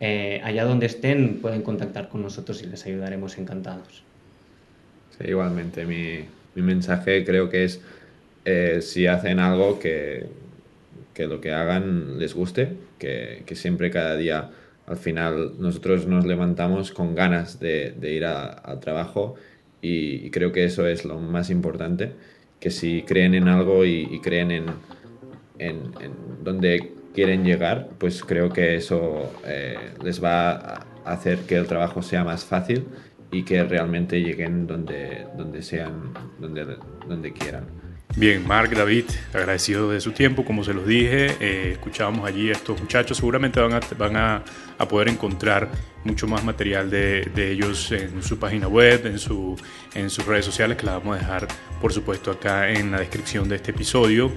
[0.00, 4.02] eh, allá donde estén pueden contactar con nosotros y les ayudaremos encantados.
[5.16, 7.80] Sí, igualmente, mi, mi mensaje creo que es
[8.44, 10.26] eh, si hacen algo que,
[11.18, 14.50] que, lo que hagan les guste, que, que, siempre cada día
[14.86, 19.34] al final nosotros nos levantamos con ganas de, ir al trabajo
[19.82, 22.12] y, creo que eso es lo más importante,
[22.60, 24.66] que si creen en algo y, creen en,
[25.58, 26.12] en, en
[26.44, 32.00] donde quieren llegar, pues creo que eso eh, les va a hacer que el trabajo
[32.00, 32.86] sea más fácil
[33.32, 36.76] y que realmente lleguen donde, donde sean, donde,
[37.08, 37.87] donde quieran.
[38.16, 42.52] Bien, Mark, David, agradecido de su tiempo, como se los dije, eh, escuchábamos allí a
[42.52, 44.42] estos muchachos, seguramente van a, van a,
[44.76, 45.70] a poder encontrar
[46.04, 49.56] mucho más material de, de, ellos en su página web, en, su,
[49.94, 51.48] en sus redes sociales, que la vamos a dejar,
[51.80, 54.32] por supuesto, acá en la descripción de este episodio.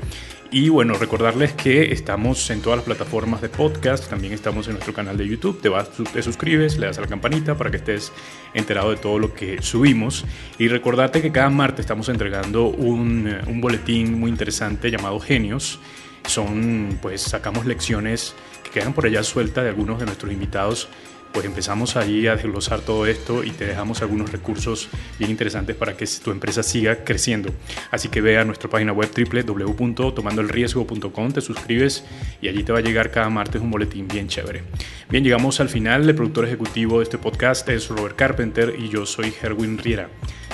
[0.53, 4.93] Y bueno, recordarles que estamos en todas las plataformas de podcast, también estamos en nuestro
[4.93, 8.11] canal de YouTube, te vas, te suscribes, le das a la campanita para que estés
[8.53, 10.25] enterado de todo lo que subimos.
[10.59, 15.79] Y recordarte que cada martes estamos entregando un, un boletín muy interesante llamado Genios.
[16.27, 20.89] Son, pues sacamos lecciones que quedan por allá sueltas de algunos de nuestros invitados
[21.33, 25.97] pues empezamos allí a desglosar todo esto y te dejamos algunos recursos bien interesantes para
[25.97, 27.53] que tu empresa siga creciendo.
[27.91, 32.03] Así que ve a nuestra página web www.tomandoelriesgo.com, te suscribes
[32.41, 34.63] y allí te va a llegar cada martes un boletín bien chévere.
[35.09, 36.07] Bien, llegamos al final.
[36.07, 40.09] El productor ejecutivo de este podcast es Robert Carpenter y yo soy Herwin Riera.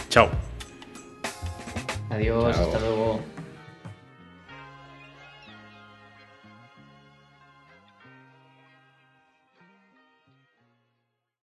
[0.10, 0.30] Chao.
[2.10, 3.37] Adiós, hasta luego.